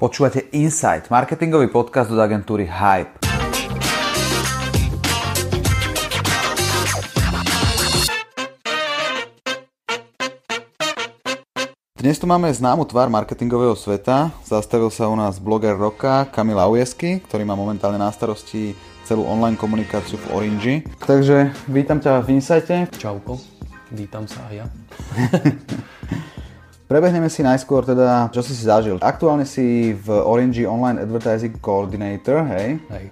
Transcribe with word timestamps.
Počúvate 0.00 0.48
Insight, 0.56 1.12
marketingový 1.12 1.68
podcast 1.68 2.08
od 2.08 2.16
agentúry 2.16 2.64
Hype. 2.64 3.20
Dnes 12.00 12.16
tu 12.16 12.24
máme 12.24 12.48
známu 12.48 12.88
tvár 12.88 13.12
marketingového 13.12 13.76
sveta. 13.76 14.32
Zastavil 14.40 14.88
sa 14.88 15.04
u 15.04 15.20
nás 15.20 15.36
bloger 15.36 15.76
roka 15.76 16.24
Kamil 16.32 16.56
Aujesky, 16.56 17.20
ktorý 17.28 17.44
má 17.44 17.52
momentálne 17.52 18.00
na 18.00 18.08
starosti 18.08 18.72
celú 19.04 19.28
online 19.28 19.60
komunikáciu 19.60 20.16
v 20.16 20.26
Orange. 20.32 20.74
Takže 21.04 21.52
vítam 21.68 22.00
ťa 22.00 22.24
v 22.24 22.40
Insighte. 22.40 22.88
Čauko, 22.96 23.36
vítam 23.92 24.24
sa 24.24 24.48
aj 24.48 24.64
ja. 24.64 24.66
Prebehneme 26.90 27.30
si 27.30 27.46
najskôr 27.46 27.86
teda, 27.86 28.34
čo 28.34 28.42
si 28.42 28.50
si 28.50 28.66
zažil. 28.66 28.98
Aktuálne 28.98 29.46
si 29.46 29.94
v 29.94 30.10
Orange 30.10 30.66
Online 30.66 30.98
Advertising 30.98 31.62
Coordinator, 31.62 32.42
hej? 32.50 32.82
Hej. 32.90 33.04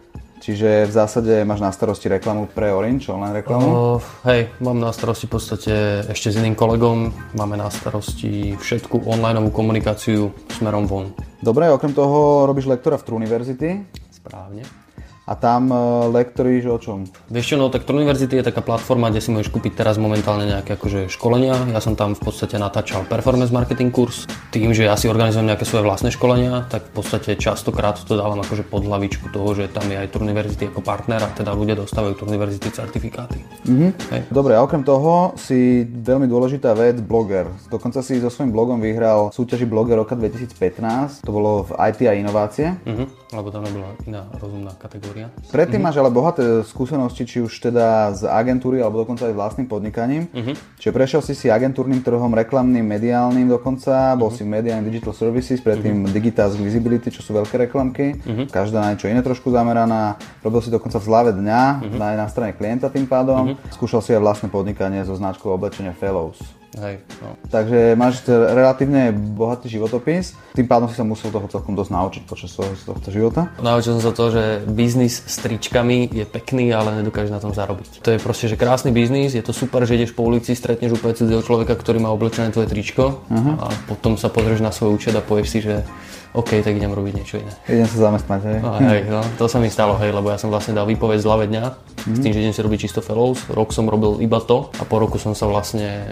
Čiže 0.42 0.90
v 0.90 0.92
zásade 0.92 1.46
máš 1.46 1.62
na 1.62 1.70
starosti 1.70 2.10
reklamu 2.10 2.50
pre 2.50 2.74
Orange, 2.74 3.14
online 3.14 3.38
reklamu? 3.38 3.66
Uh, 3.70 4.02
hej, 4.26 4.50
mám 4.58 4.82
na 4.82 4.90
starosti 4.90 5.30
v 5.30 5.32
podstate 5.38 5.74
ešte 6.10 6.34
s 6.34 6.42
iným 6.42 6.58
kolegom, 6.58 7.14
máme 7.38 7.54
na 7.54 7.70
starosti 7.70 8.58
všetku 8.58 9.06
online 9.06 9.46
komunikáciu 9.54 10.34
smerom 10.58 10.90
von. 10.90 11.14
Dobre, 11.38 11.70
okrem 11.70 11.94
toho 11.94 12.50
robíš 12.50 12.66
lektora 12.66 12.98
v 12.98 13.06
True 13.06 13.22
University. 13.22 13.78
Správne. 14.10 14.87
A 15.28 15.36
tam 15.36 15.68
uh, 15.68 16.08
lektoríš 16.08 16.64
o 16.72 16.78
čom? 16.80 16.98
Vieš 17.28 17.52
čo, 17.52 17.56
no 17.60 17.68
tak 17.68 17.84
True 17.84 18.00
University 18.00 18.40
je 18.40 18.48
taká 18.48 18.64
platforma, 18.64 19.12
kde 19.12 19.20
si 19.20 19.28
môžeš 19.28 19.52
kúpiť 19.52 19.76
teraz 19.76 20.00
momentálne 20.00 20.48
nejaké 20.48 20.80
akože 20.80 21.12
školenia. 21.12 21.68
Ja 21.68 21.84
som 21.84 21.92
tam 21.92 22.16
v 22.16 22.24
podstate 22.24 22.56
natáčal 22.56 23.04
performance 23.04 23.52
marketing 23.52 23.92
kurz. 23.92 24.24
Tým, 24.48 24.72
že 24.72 24.88
ja 24.88 24.96
si 24.96 25.04
organizujem 25.04 25.44
nejaké 25.44 25.68
svoje 25.68 25.84
vlastné 25.84 26.08
školenia, 26.16 26.64
tak 26.72 26.88
v 26.88 26.92
podstate 26.96 27.36
častokrát 27.36 28.00
to 28.00 28.16
dávam 28.16 28.40
akože 28.40 28.64
pod 28.64 28.88
hlavičku 28.88 29.28
toho, 29.28 29.52
že 29.52 29.68
tam 29.68 29.84
je 29.92 30.00
aj 30.00 30.08
True 30.08 30.24
University 30.24 30.72
ako 30.72 30.80
partner 30.80 31.20
a 31.20 31.28
teda 31.36 31.52
ľudia 31.52 31.76
dostávajú 31.76 32.16
True 32.16 32.32
University 32.32 32.72
certifikáty. 32.72 33.44
Mhm. 33.68 33.88
Hej. 34.08 34.20
Dobre, 34.32 34.56
a 34.56 34.64
okrem 34.64 34.80
toho 34.80 35.36
si 35.36 35.84
veľmi 35.84 36.24
dôležitá 36.24 36.72
vec, 36.72 37.04
bloger. 37.04 37.52
Dokonca 37.68 38.00
si 38.00 38.16
so 38.16 38.32
svojím 38.32 38.56
blogom 38.56 38.80
vyhral 38.80 39.28
súťaži 39.28 39.68
Blogger 39.68 40.00
roka 40.00 40.16
2015. 40.16 41.20
To 41.26 41.30
bolo 41.34 41.68
v 41.68 41.76
IT 41.92 42.00
a 42.08 42.16
inovácie. 42.16 42.72
Mhm, 42.88 43.04
lebo 43.28 43.52
tam 43.52 43.64
nebola 43.64 43.92
iná 44.08 44.24
rozumná 44.40 44.72
kategória. 44.80 45.28
Predtým 45.52 45.84
máš 45.84 46.00
ale 46.00 46.08
bohaté 46.08 46.64
skúsenosti, 46.64 47.28
či 47.28 47.44
už 47.44 47.52
teda 47.60 48.16
z 48.16 48.24
agentúry 48.24 48.80
alebo 48.80 49.04
dokonca 49.04 49.28
aj 49.28 49.36
vlastným 49.36 49.68
podnikaním. 49.68 50.32
Čiže 50.80 50.92
prešiel 50.96 51.20
si 51.20 51.36
si 51.36 51.52
agentúrnym 51.52 52.00
trhom, 52.00 52.32
reklamným, 52.32 52.84
mediálnym 52.84 53.46
dokonca, 53.48 54.16
bol 54.16 54.32
si 54.32 54.48
v 54.48 54.56
Media 54.56 54.80
and 54.80 54.88
Digital 54.88 55.12
Services, 55.12 55.60
predtým 55.60 56.08
Digitask 56.08 56.56
Visibility, 56.56 57.12
čo 57.12 57.20
sú 57.20 57.36
veľké 57.36 57.68
reklamky, 57.68 58.20
každá 58.48 58.80
na 58.80 58.96
niečo 58.96 59.12
iné 59.12 59.20
trošku 59.20 59.52
zameraná. 59.52 60.16
Robil 60.40 60.64
si 60.64 60.72
dokonca 60.72 60.96
v 60.96 61.04
zlave 61.04 61.30
dňa, 61.36 61.62
aj 62.00 62.16
na 62.16 62.26
strane 62.32 62.52
klienta 62.56 62.88
tým 62.88 63.04
pádom. 63.04 63.54
Skúšal 63.70 64.00
si 64.00 64.16
aj 64.16 64.24
vlastné 64.24 64.48
podnikanie 64.48 65.04
so 65.04 65.12
značkou 65.12 65.52
oblečenia 65.52 65.92
Fellows. 65.92 66.57
Hej, 66.76 67.00
no. 67.24 67.40
Takže 67.48 67.96
máš 67.96 68.20
relatívne 68.28 69.08
bohatý 69.16 69.72
životopis, 69.72 70.36
tým 70.52 70.68
pádom 70.68 70.92
si 70.92 71.00
sa 71.00 71.04
musel 71.06 71.32
toho 71.32 71.48
celkom 71.48 71.72
dosť 71.72 71.90
naučiť 71.96 72.22
počas 72.28 72.52
svojho 72.52 72.76
tohto 72.84 73.08
života. 73.08 73.48
Naučil 73.64 73.96
som 73.96 74.04
sa 74.04 74.12
to, 74.12 74.28
že 74.28 74.44
biznis 74.68 75.24
s 75.24 75.40
tričkami 75.40 76.12
je 76.12 76.28
pekný, 76.28 76.68
ale 76.76 77.00
nedokážeš 77.00 77.32
na 77.32 77.40
tom 77.40 77.56
zarobiť. 77.56 78.04
To 78.04 78.12
je 78.12 78.20
proste, 78.20 78.52
že 78.52 78.60
krásny 78.60 78.92
biznis, 78.92 79.32
je 79.32 79.40
to 79.40 79.56
super, 79.56 79.88
že 79.88 79.96
ideš 79.96 80.12
po 80.12 80.28
ulici, 80.28 80.52
stretneš 80.52 81.00
úplne 81.00 81.16
cudzieho 81.16 81.40
človeka, 81.40 81.72
ktorý 81.72 82.04
má 82.04 82.12
oblečené 82.12 82.52
tvoje 82.52 82.68
tričko 82.68 83.24
uh-huh. 83.24 83.54
a 83.64 83.66
potom 83.88 84.20
sa 84.20 84.28
pozrieš 84.28 84.60
na 84.60 84.68
svoj 84.68 85.00
účet 85.00 85.16
a 85.16 85.24
povieš 85.24 85.48
si, 85.48 85.58
že 85.64 85.88
OK, 86.36 86.60
tak 86.60 86.76
idem 86.76 86.92
robiť 86.92 87.12
niečo 87.16 87.40
iné. 87.40 87.52
Idem 87.64 87.88
sa 87.88 88.12
zamestnať, 88.12 88.40
hej? 88.44 88.58
No, 88.60 88.70
hej, 88.84 89.00
no, 89.08 89.24
to 89.40 89.48
sa 89.48 89.56
mi 89.56 89.72
stalo, 89.72 89.96
hej, 89.96 90.12
lebo 90.12 90.28
ja 90.28 90.36
som 90.36 90.52
vlastne 90.52 90.76
dal 90.76 90.84
výpoveď 90.84 91.18
z 91.18 91.24
zľave 91.24 91.44
dňa 91.48 91.64
s 92.04 92.18
tým, 92.20 92.32
že 92.36 92.40
idem 92.44 92.52
si 92.52 92.60
robiť 92.60 92.78
čisto 92.84 93.00
fellows. 93.00 93.48
Rok 93.48 93.72
som 93.72 93.88
robil 93.88 94.20
iba 94.20 94.36
to 94.38 94.68
a 94.76 94.84
po 94.84 95.00
roku 95.00 95.16
som 95.16 95.32
sa 95.32 95.48
vlastne 95.48 96.04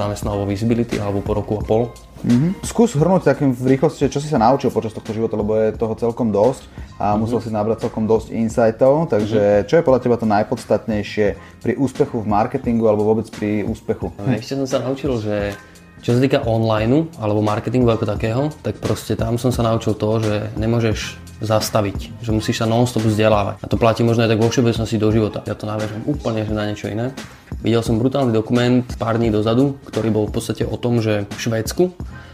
zamestnal 0.00 0.40
vo 0.40 0.48
Visibility 0.48 0.96
alebo 0.96 1.20
po 1.20 1.36
roku 1.36 1.60
a 1.60 1.62
pol. 1.62 1.92
Mm-hmm. 2.20 2.64
Skús 2.64 2.92
hrnúť 2.96 3.32
takým 3.32 3.52
v 3.56 3.76
rýchlosti, 3.76 4.12
čo 4.12 4.20
si 4.20 4.28
sa 4.28 4.36
naučil 4.36 4.68
počas 4.68 4.92
tohto 4.92 5.12
života, 5.12 5.40
lebo 5.40 5.56
je 5.56 5.72
toho 5.72 5.96
celkom 5.96 6.28
dosť 6.28 6.68
a 7.00 7.16
musel 7.16 7.40
si 7.40 7.48
nabrať 7.48 7.88
celkom 7.88 8.04
dosť 8.04 8.28
insightov, 8.36 9.08
takže 9.08 9.64
čo 9.64 9.80
je 9.80 9.84
podľa 9.84 10.00
teba 10.04 10.16
to 10.20 10.28
najpodstatnejšie 10.28 11.26
pri 11.64 11.72
úspechu 11.80 12.20
v 12.20 12.28
marketingu 12.28 12.84
alebo 12.92 13.08
vôbec 13.08 13.24
pri 13.32 13.64
úspechu? 13.64 14.12
A 14.20 14.36
ešte 14.36 14.52
som 14.52 14.68
sa 14.68 14.84
naučil, 14.84 15.16
že 15.16 15.56
čo 16.00 16.16
sa 16.16 16.20
týka 16.20 16.44
online 16.48 17.12
alebo 17.20 17.44
marketingu 17.44 17.92
ako 17.92 18.04
takého, 18.08 18.42
tak 18.64 18.80
proste 18.80 19.16
tam 19.16 19.36
som 19.36 19.52
sa 19.52 19.60
naučil 19.60 19.92
to, 19.96 20.20
že 20.20 20.34
nemôžeš 20.56 21.20
zastaviť, 21.40 22.20
že 22.20 22.30
musíš 22.36 22.60
sa 22.60 22.68
non-stop 22.68 23.04
vzdelávať. 23.04 23.64
A 23.64 23.66
to 23.68 23.80
platí 23.80 24.04
možno 24.04 24.28
aj 24.28 24.36
tak 24.36 24.40
vo 24.44 24.52
všeobecnosti 24.52 25.00
do 25.00 25.08
života. 25.08 25.40
Ja 25.48 25.56
to 25.56 25.64
naviažem 25.64 26.04
úplne 26.04 26.44
že 26.44 26.52
na 26.52 26.68
niečo 26.68 26.92
iné. 26.92 27.16
Videl 27.64 27.80
som 27.80 27.96
brutálny 27.96 28.32
dokument 28.32 28.84
pár 29.00 29.16
dní 29.16 29.32
dozadu, 29.32 29.80
ktorý 29.88 30.08
bol 30.12 30.24
v 30.28 30.36
podstate 30.36 30.68
o 30.68 30.76
tom, 30.76 31.00
že 31.00 31.24
v 31.28 31.38
Švédsku 31.40 31.84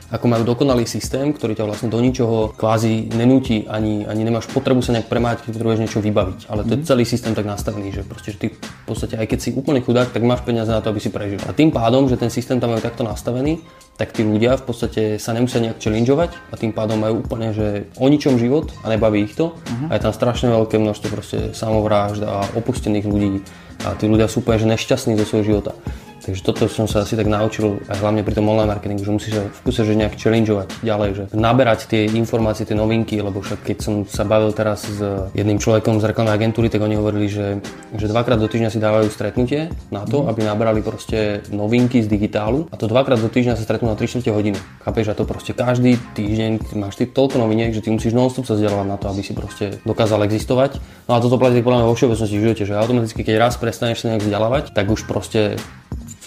ako 0.06 0.26
majú 0.30 0.42
dokonalý 0.46 0.86
systém, 0.86 1.34
ktorý 1.34 1.58
ťa 1.58 1.66
vlastne 1.66 1.88
do 1.90 1.98
ničoho 1.98 2.54
kvázi 2.54 3.10
nenúti, 3.14 3.66
ani, 3.66 4.06
ani 4.06 4.22
nemáš 4.22 4.46
potrebu 4.50 4.78
sa 4.82 4.94
nejak 4.94 5.10
premáť, 5.10 5.42
keď 5.42 5.50
potrebuješ 5.58 5.82
niečo 5.82 6.00
vybaviť. 6.02 6.40
Ale 6.46 6.62
to 6.62 6.72
je 6.78 6.86
celý 6.86 7.04
systém 7.04 7.34
tak 7.34 7.46
nastavený, 7.46 7.90
že 7.90 8.02
proste, 8.06 8.30
že 8.34 8.38
ty 8.38 8.46
v 8.54 8.84
podstate 8.86 9.18
aj 9.18 9.26
keď 9.26 9.38
si 9.42 9.50
úplne 9.50 9.82
chudák, 9.82 10.14
tak 10.14 10.22
máš 10.22 10.46
peniaze 10.46 10.70
na 10.70 10.78
to, 10.78 10.94
aby 10.94 11.00
si 11.02 11.10
prežil. 11.10 11.42
A 11.46 11.56
tým 11.56 11.74
pádom, 11.74 12.06
že 12.06 12.14
ten 12.14 12.30
systém 12.30 12.62
tam 12.62 12.70
majú 12.70 12.82
takto 12.82 13.02
nastavený, 13.02 13.58
tak 13.96 14.12
tí 14.12 14.22
ľudia 14.22 14.60
v 14.60 14.64
podstate 14.68 15.02
sa 15.16 15.32
nemusia 15.32 15.58
nejak 15.58 15.80
challengeovať 15.80 16.30
a 16.52 16.54
tým 16.60 16.70
pádom 16.76 17.00
majú 17.00 17.24
úplne, 17.24 17.56
že 17.56 17.88
o 17.96 18.06
ničom 18.06 18.36
život 18.36 18.68
a 18.84 18.92
nebaví 18.92 19.24
ich 19.24 19.34
to. 19.34 19.56
Uh-huh. 19.56 19.88
A 19.88 19.96
je 19.96 20.04
tam 20.04 20.12
strašne 20.12 20.52
veľké 20.52 20.76
množstvo 20.76 21.08
proste 21.08 21.38
samovrážd 21.56 22.20
a 22.22 22.44
opustených 22.54 23.08
ľudí 23.08 23.40
a 23.88 23.96
tí 23.96 24.04
ľudia 24.04 24.28
sú 24.28 24.44
úplne 24.44 24.60
že 24.60 24.68
nešťastní 24.68 25.16
zo 25.16 25.24
svojho 25.24 25.48
života. 25.48 25.72
Takže 26.26 26.42
toto 26.42 26.66
som 26.66 26.91
sa 26.91 27.06
asi 27.06 27.14
tak 27.14 27.31
naučil 27.31 27.78
aj 27.87 28.03
hlavne 28.03 28.26
pri 28.26 28.34
tom 28.34 28.50
online 28.50 28.66
marketingu, 28.66 29.06
že 29.06 29.14
musíš 29.14 29.32
sa 29.38 29.47
v 29.47 29.60
kuse 29.62 29.87
že 29.87 29.94
nejak 29.94 30.19
challengeovať 30.19 30.69
ďalej, 30.82 31.10
že 31.14 31.25
naberať 31.38 31.87
tie 31.87 32.10
informácie, 32.10 32.66
tie 32.66 32.75
novinky, 32.75 33.22
lebo 33.22 33.38
však 33.38 33.62
keď 33.62 33.76
som 33.78 34.03
sa 34.03 34.26
bavil 34.26 34.50
teraz 34.50 34.91
s 34.91 34.98
jedným 35.38 35.62
človekom 35.62 36.03
z 36.03 36.10
reklamnej 36.10 36.34
agentúry, 36.34 36.66
tak 36.66 36.82
oni 36.82 36.98
hovorili, 36.98 37.31
že, 37.31 37.62
že 37.94 38.10
dvakrát 38.10 38.42
do 38.42 38.50
týždňa 38.50 38.75
si 38.75 38.82
dávajú 38.82 39.06
stretnutie 39.06 39.70
na 39.94 40.03
to, 40.03 40.26
aby 40.26 40.42
nabrali 40.42 40.82
proste 40.82 41.47
novinky 41.54 42.03
z 42.03 42.10
digitálu 42.10 42.66
a 42.69 42.76
to 42.76 42.91
dvakrát 42.91 43.22
do 43.22 43.31
týždňa 43.31 43.54
sa 43.54 43.62
stretnú 43.62 43.94
na 43.94 43.94
3 43.94 44.19
4 44.19 44.26
hodiny. 44.34 44.59
Chápeš, 44.82 45.06
a 45.06 45.15
to 45.15 45.22
proste 45.22 45.54
každý 45.54 45.94
týždeň 46.19 46.75
máš 46.75 46.98
ty 46.98 47.06
toľko 47.06 47.38
noviniek, 47.38 47.70
že 47.70 47.86
ty 47.86 47.94
musíš 47.94 48.19
non-stop 48.19 48.50
sa 48.50 48.59
vzdelávať 48.59 48.88
na 48.91 48.98
to, 48.98 49.06
aby 49.15 49.22
si 49.22 49.31
proste 49.31 49.78
dokázal 49.86 50.26
existovať. 50.26 50.82
No 51.06 51.15
a 51.15 51.22
toto 51.22 51.38
platí 51.38 51.62
podľa 51.62 51.86
mňa 51.86 51.91
vo 51.91 51.94
všeobecnosti 51.94 52.34
v 52.34 52.44
živote, 52.50 52.62
že 52.66 52.75
automaticky 52.75 53.22
keď 53.22 53.38
raz 53.38 53.54
prestaneš 53.54 54.03
sa 54.03 54.10
nejak 54.10 54.26
vzdelávať, 54.26 54.65
tak 54.75 54.91
už 54.91 55.06
proste 55.06 55.54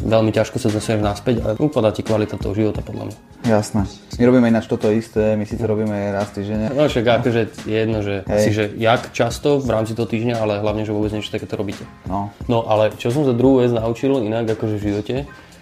veľmi 0.04 0.32
ťažko 0.32 0.58
sa 0.60 0.72
dostaneš 0.72 1.04
naspäť 1.04 1.36
a 1.44 1.56
upadá 1.60 1.92
ti 1.92 2.02
kvalita 2.04 2.40
toho 2.40 2.56
života 2.56 2.80
podľa 2.80 3.12
mňa. 3.12 3.18
Jasné. 3.48 3.84
My 4.20 4.24
robíme 4.28 4.48
ináč 4.52 4.68
toto 4.68 4.92
isté, 4.92 5.40
my 5.40 5.48
síce 5.48 5.64
robíme 5.64 5.96
raz 6.12 6.32
týždenne. 6.36 6.72
No 6.76 6.92
však 6.92 7.24
akože 7.24 7.42
je 7.64 7.78
jedno, 7.78 8.00
že 8.04 8.28
Hej. 8.28 8.42
si, 8.44 8.50
že 8.52 8.64
jak 8.76 9.16
často 9.16 9.64
v 9.64 9.70
rámci 9.72 9.96
toho 9.96 10.08
týždňa, 10.08 10.36
ale 10.40 10.60
hlavne, 10.60 10.84
že 10.84 10.92
vôbec 10.92 11.12
niečo 11.16 11.32
takéto 11.32 11.56
robíte. 11.56 11.88
No. 12.08 12.36
No 12.52 12.68
ale 12.68 12.92
čo 13.00 13.12
som 13.12 13.24
sa 13.24 13.32
druhú 13.32 13.64
vec 13.64 13.72
naučil 13.72 14.12
inak 14.24 14.48
akože 14.60 14.76
v 14.76 14.86
živote, 14.92 15.16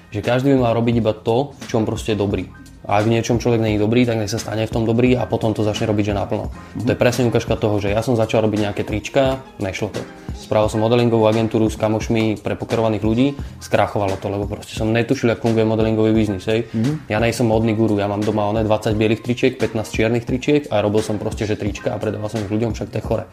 že 0.09 0.19
každý 0.23 0.55
by 0.55 0.57
mal 0.63 0.73
robiť 0.73 0.95
iba 1.03 1.13
to, 1.13 1.53
v 1.53 1.65
čom 1.69 1.85
proste 1.85 2.15
je 2.15 2.21
dobrý. 2.21 2.49
A 2.87 3.03
ak 3.03 3.11
v 3.11 3.19
niečom 3.19 3.35
človek 3.35 3.59
není 3.59 3.75
dobrý, 3.75 4.07
tak 4.07 4.15
nech 4.15 4.31
sa 4.31 4.39
stane 4.39 4.63
v 4.63 4.71
tom 4.71 4.87
dobrý 4.87 5.11
a 5.19 5.27
potom 5.27 5.51
to 5.51 5.59
začne 5.59 5.91
robiť, 5.91 6.15
že 6.15 6.15
naplno. 6.15 6.47
To 6.87 6.87
je 6.87 6.95
presne 6.95 7.27
ukážka 7.27 7.59
toho, 7.59 7.83
že 7.83 7.91
ja 7.91 7.99
som 7.99 8.15
začal 8.15 8.47
robiť 8.47 8.63
nejaké 8.63 8.87
trička, 8.87 9.43
nešlo 9.59 9.91
to. 9.91 9.99
Spravil 10.47 10.71
som 10.71 10.79
modelingovú 10.79 11.27
agentúru 11.27 11.67
s 11.67 11.75
kamošmi 11.75 12.39
pre 12.39 12.55
pokerovaných 12.55 13.03
ľudí, 13.03 13.27
skrachovalo 13.59 14.15
to, 14.15 14.31
lebo 14.31 14.47
proste 14.47 14.79
som 14.79 14.95
netušil, 14.95 15.35
ako 15.35 15.51
funguje 15.51 15.67
modelingový 15.67 16.15
biznis. 16.15 16.47
Hej. 16.47 16.71
Ja 17.11 17.19
nejsem 17.19 17.43
modný 17.43 17.75
guru, 17.75 17.99
ja 17.99 18.07
mám 18.07 18.23
doma 18.23 18.47
oné 18.47 18.63
20 18.63 18.95
bielých 18.95 19.27
tričiek, 19.27 19.59
15 19.59 19.91
čiernych 19.91 20.23
tričiek 20.23 20.71
a 20.71 20.79
robil 20.79 21.03
som 21.03 21.19
proste, 21.19 21.43
že 21.43 21.59
trička 21.59 21.91
a 21.91 21.99
predával 21.99 22.31
som 22.31 22.39
ich 22.39 22.47
ľuďom, 22.47 22.71
však 22.71 22.95
to 22.95 22.95
je 22.95 23.03
chore. 23.03 23.27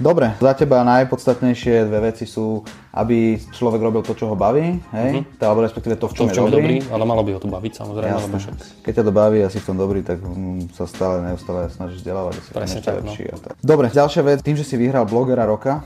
Dobre, 0.00 0.32
za 0.40 0.56
teba 0.56 0.80
najpodstatnejšie 0.82 1.86
dve 1.86 2.10
veci 2.10 2.24
sú, 2.24 2.64
aby 2.96 3.36
človek 3.36 3.78
robil 3.78 4.02
to, 4.02 4.16
čo 4.16 4.32
ho 4.32 4.34
baví, 4.34 4.80
hej? 4.80 5.10
Uh-huh. 5.22 5.44
alebo 5.44 5.60
respektíve 5.62 6.00
to, 6.00 6.08
v 6.08 6.14
čom, 6.16 6.26
To, 6.26 6.32
v 6.32 6.34
čom 6.34 6.44
je 6.48 6.52
dobrý. 6.56 6.76
dobrý, 6.80 6.90
ale 6.90 7.02
malo 7.04 7.22
by 7.22 7.30
ho 7.36 7.40
to 7.44 7.46
baviť 7.52 7.72
samozrejme, 7.78 8.16
Jasné. 8.16 8.38
však 8.40 8.54
Keď 8.80 8.92
ťa 8.96 9.04
to 9.04 9.12
baví 9.12 9.38
a 9.44 9.48
si 9.52 9.58
v 9.60 9.66
tom 9.68 9.76
dobrý, 9.76 10.00
tak 10.00 10.18
mm, 10.24 10.72
sa 10.74 10.88
stále 10.88 11.22
neustále 11.28 11.68
snažíš 11.70 12.00
vzdelávať, 12.02 12.32
že 12.32 12.40
si 12.40 12.48
tam 12.50 12.58
Presne 12.58 12.80
tak, 12.80 12.94
no. 12.96 12.98
lepší. 13.06 13.24
A 13.28 13.36
tak. 13.38 13.52
Dobre, 13.60 13.86
ďalšia 13.92 14.22
vec, 14.24 14.38
tým, 14.40 14.56
že 14.56 14.64
si 14.66 14.74
vyhral 14.80 15.04
blogera 15.06 15.44
roka 15.46 15.84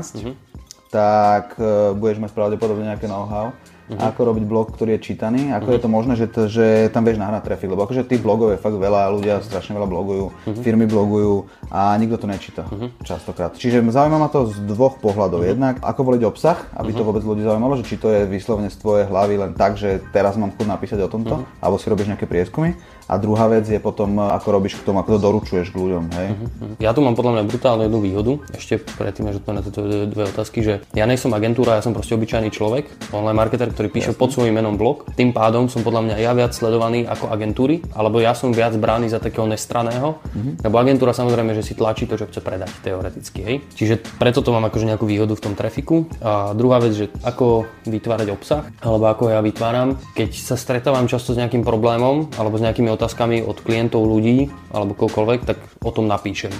Mhm. 0.00 0.34
2015, 0.34 0.90
tak 0.94 1.58
uh, 1.58 1.90
budeš 1.98 2.22
mať 2.22 2.30
pravdepodobne 2.30 2.86
nejaké 2.86 3.10
know-how. 3.10 3.50
Mhm. 3.84 4.00
Ako 4.00 4.20
robiť 4.24 4.44
blog, 4.44 4.72
ktorý 4.72 4.96
je 4.96 5.04
čítaný, 5.04 5.52
ako 5.52 5.68
je 5.68 5.80
to 5.80 5.88
možné, 5.88 6.12
že, 6.14 6.26
to, 6.26 6.48
že 6.48 6.88
tam 6.88 7.04
vieš 7.04 7.20
nahrať 7.20 7.44
trafik, 7.44 7.68
lebo 7.68 7.84
akože 7.84 8.08
tých 8.08 8.24
blogov 8.24 8.50
je 8.50 8.58
fakt 8.58 8.74
veľa, 8.74 9.12
ľudia 9.12 9.44
strašne 9.44 9.76
veľa 9.76 9.84
blogujú, 9.84 10.26
Mhm. 10.48 10.62
firmy 10.64 10.86
blogujú 10.86 11.34
a 11.68 11.92
nikto 11.94 12.16
to 12.16 12.26
nečíta 12.26 12.64
častokrát. 13.02 13.52
Čiže 13.54 13.84
zaujíma 13.84 14.16
ma 14.16 14.28
to 14.28 14.46
z 14.46 14.56
dvoch 14.64 14.96
pohľadov. 14.98 15.44
Mhm. 15.44 15.48
Jednak 15.50 15.74
ako 15.80 16.00
voliť 16.02 16.22
obsah, 16.24 16.58
aby 16.74 16.90
to 16.90 17.04
vôbec 17.04 17.20
ľudí 17.20 17.42
zaujímalo, 17.42 17.76
že 17.76 17.84
či 17.84 17.96
to 17.96 18.08
je 18.08 18.24
vyslovene 18.24 18.72
z 18.72 18.80
tvojej 18.80 19.04
hlavy 19.04 19.34
len 19.36 19.52
tak, 19.52 19.76
že 19.76 20.00
teraz 20.10 20.34
mám 20.34 20.50
chuť 20.50 20.64
napísať 20.64 20.98
o 21.04 21.08
tomto, 21.08 21.34
Mhm. 21.40 21.44
alebo 21.60 21.76
si 21.76 21.86
robíš 21.86 22.08
nejaké 22.08 22.24
prieskumy. 22.24 22.72
a 23.04 23.20
druhá 23.20 23.52
vec 23.52 23.68
je 23.68 23.76
potom, 23.76 24.16
ako 24.16 24.48
robíš 24.48 24.80
k 24.80 24.88
tomu, 24.88 24.96
ako 24.96 25.20
to 25.20 25.20
doručuješ 25.20 25.68
k 25.68 25.76
ľuďom. 25.76 26.04
Hej? 26.08 26.28
Uh-huh. 26.32 26.72
Ja 26.80 26.96
tu 26.96 27.04
mám 27.04 27.12
podľa 27.12 27.36
mňa 27.36 27.44
brutálne 27.44 27.84
jednu 27.84 28.00
výhodu, 28.00 28.40
ešte 28.56 28.80
predtým, 28.80 29.28
že 29.28 29.44
na 29.44 29.60
tieto 29.60 29.80
dve 30.08 30.24
otázky, 30.24 30.64
že 30.64 30.80
ja 30.96 31.04
nie 31.04 31.20
som 31.20 31.28
agentúra, 31.36 31.76
ja 31.76 31.84
som 31.84 31.92
proste 31.92 32.16
obyčajný 32.16 32.48
človek, 32.48 32.88
online 33.12 33.36
marketer, 33.36 33.68
ktorý 33.74 33.88
píše 33.90 34.14
Jasne. 34.14 34.20
pod 34.22 34.30
svojím 34.30 34.54
menom 34.62 34.78
blog. 34.78 35.10
Tým 35.18 35.34
pádom 35.34 35.66
som 35.66 35.82
podľa 35.82 36.06
mňa 36.06 36.16
ja 36.22 36.32
viac 36.32 36.54
sledovaný 36.54 37.04
ako 37.04 37.28
agentúry, 37.34 37.82
alebo 37.92 38.22
ja 38.22 38.32
som 38.32 38.54
viac 38.54 38.72
brány 38.78 39.10
za 39.10 39.18
takého 39.18 39.44
nestraného, 39.50 40.22
uh-huh. 40.22 40.62
lebo 40.62 40.74
agentúra 40.78 41.10
samozrejme, 41.10 41.52
že 41.58 41.66
si 41.66 41.74
tlačí 41.74 42.06
to, 42.06 42.14
čo 42.14 42.30
chce 42.30 42.38
predať 42.40 42.70
teoreticky. 42.86 43.40
Hej? 43.42 43.56
Čiže 43.74 43.94
preto 44.16 44.40
to 44.40 44.54
mám 44.54 44.70
akože 44.70 44.86
nejakú 44.86 45.04
výhodu 45.04 45.34
v 45.34 45.44
tom 45.44 45.54
trafiku. 45.58 46.06
A 46.22 46.54
druhá 46.54 46.78
vec, 46.78 46.94
že 46.94 47.06
ako 47.26 47.66
vytvárať 47.84 48.28
obsah, 48.30 48.62
alebo 48.80 49.10
ako 49.10 49.34
ja 49.34 49.42
vytváram, 49.42 49.98
keď 50.14 50.30
sa 50.38 50.54
stretávam 50.54 51.10
často 51.10 51.34
s 51.34 51.40
nejakým 51.40 51.66
problémom 51.66 52.30
alebo 52.38 52.56
s 52.56 52.64
nejakými 52.64 52.88
otázkami 52.94 53.42
od 53.42 53.58
klientov, 53.58 54.06
ľudí 54.06 54.52
alebo 54.70 54.94
koľkoľvek, 54.94 55.40
tak 55.42 55.58
o 55.82 55.90
tom 55.90 56.06
napíšem. 56.06 56.52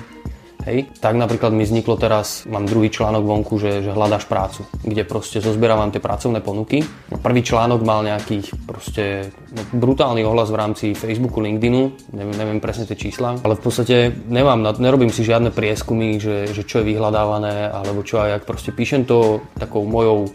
Hej. 0.65 0.89
Tak 0.97 1.13
napríklad 1.13 1.53
mi 1.53 1.69
vzniklo 1.69 2.01
teraz, 2.01 2.49
mám 2.49 2.65
druhý 2.65 2.89
článok 2.89 3.21
vonku, 3.21 3.61
že, 3.61 3.85
že 3.85 3.93
hľadáš 3.93 4.25
prácu, 4.25 4.65
kde 4.81 5.05
proste 5.05 5.45
zozbieram 5.45 5.93
tie 5.93 6.01
pracovné 6.01 6.41
ponuky. 6.41 6.81
Prvý 7.21 7.45
článok 7.45 7.85
mal 7.85 8.01
nejakých 8.01 8.57
proste 8.65 9.29
no, 9.53 9.61
brutálny 9.77 10.25
ohlas 10.25 10.49
v 10.49 10.57
rámci 10.57 10.87
Facebooku, 10.97 11.45
LinkedInu, 11.45 12.17
neviem, 12.17 12.37
neviem 12.41 12.61
presne 12.65 12.89
tie 12.89 12.97
čísla, 12.97 13.37
ale 13.45 13.61
v 13.61 13.63
podstate 13.63 13.97
nemám, 14.33 14.65
nerobím 14.81 15.13
si 15.13 15.21
žiadne 15.21 15.53
prieskumy, 15.53 16.17
že, 16.17 16.49
že 16.49 16.65
čo 16.65 16.81
je 16.81 16.97
vyhľadávané, 16.97 17.69
alebo 17.69 18.01
čo 18.01 18.25
aj, 18.25 18.41
jak 18.41 18.45
proste 18.49 18.73
píšem 18.73 19.05
to 19.05 19.45
takou 19.61 19.85
mojou 19.85 20.33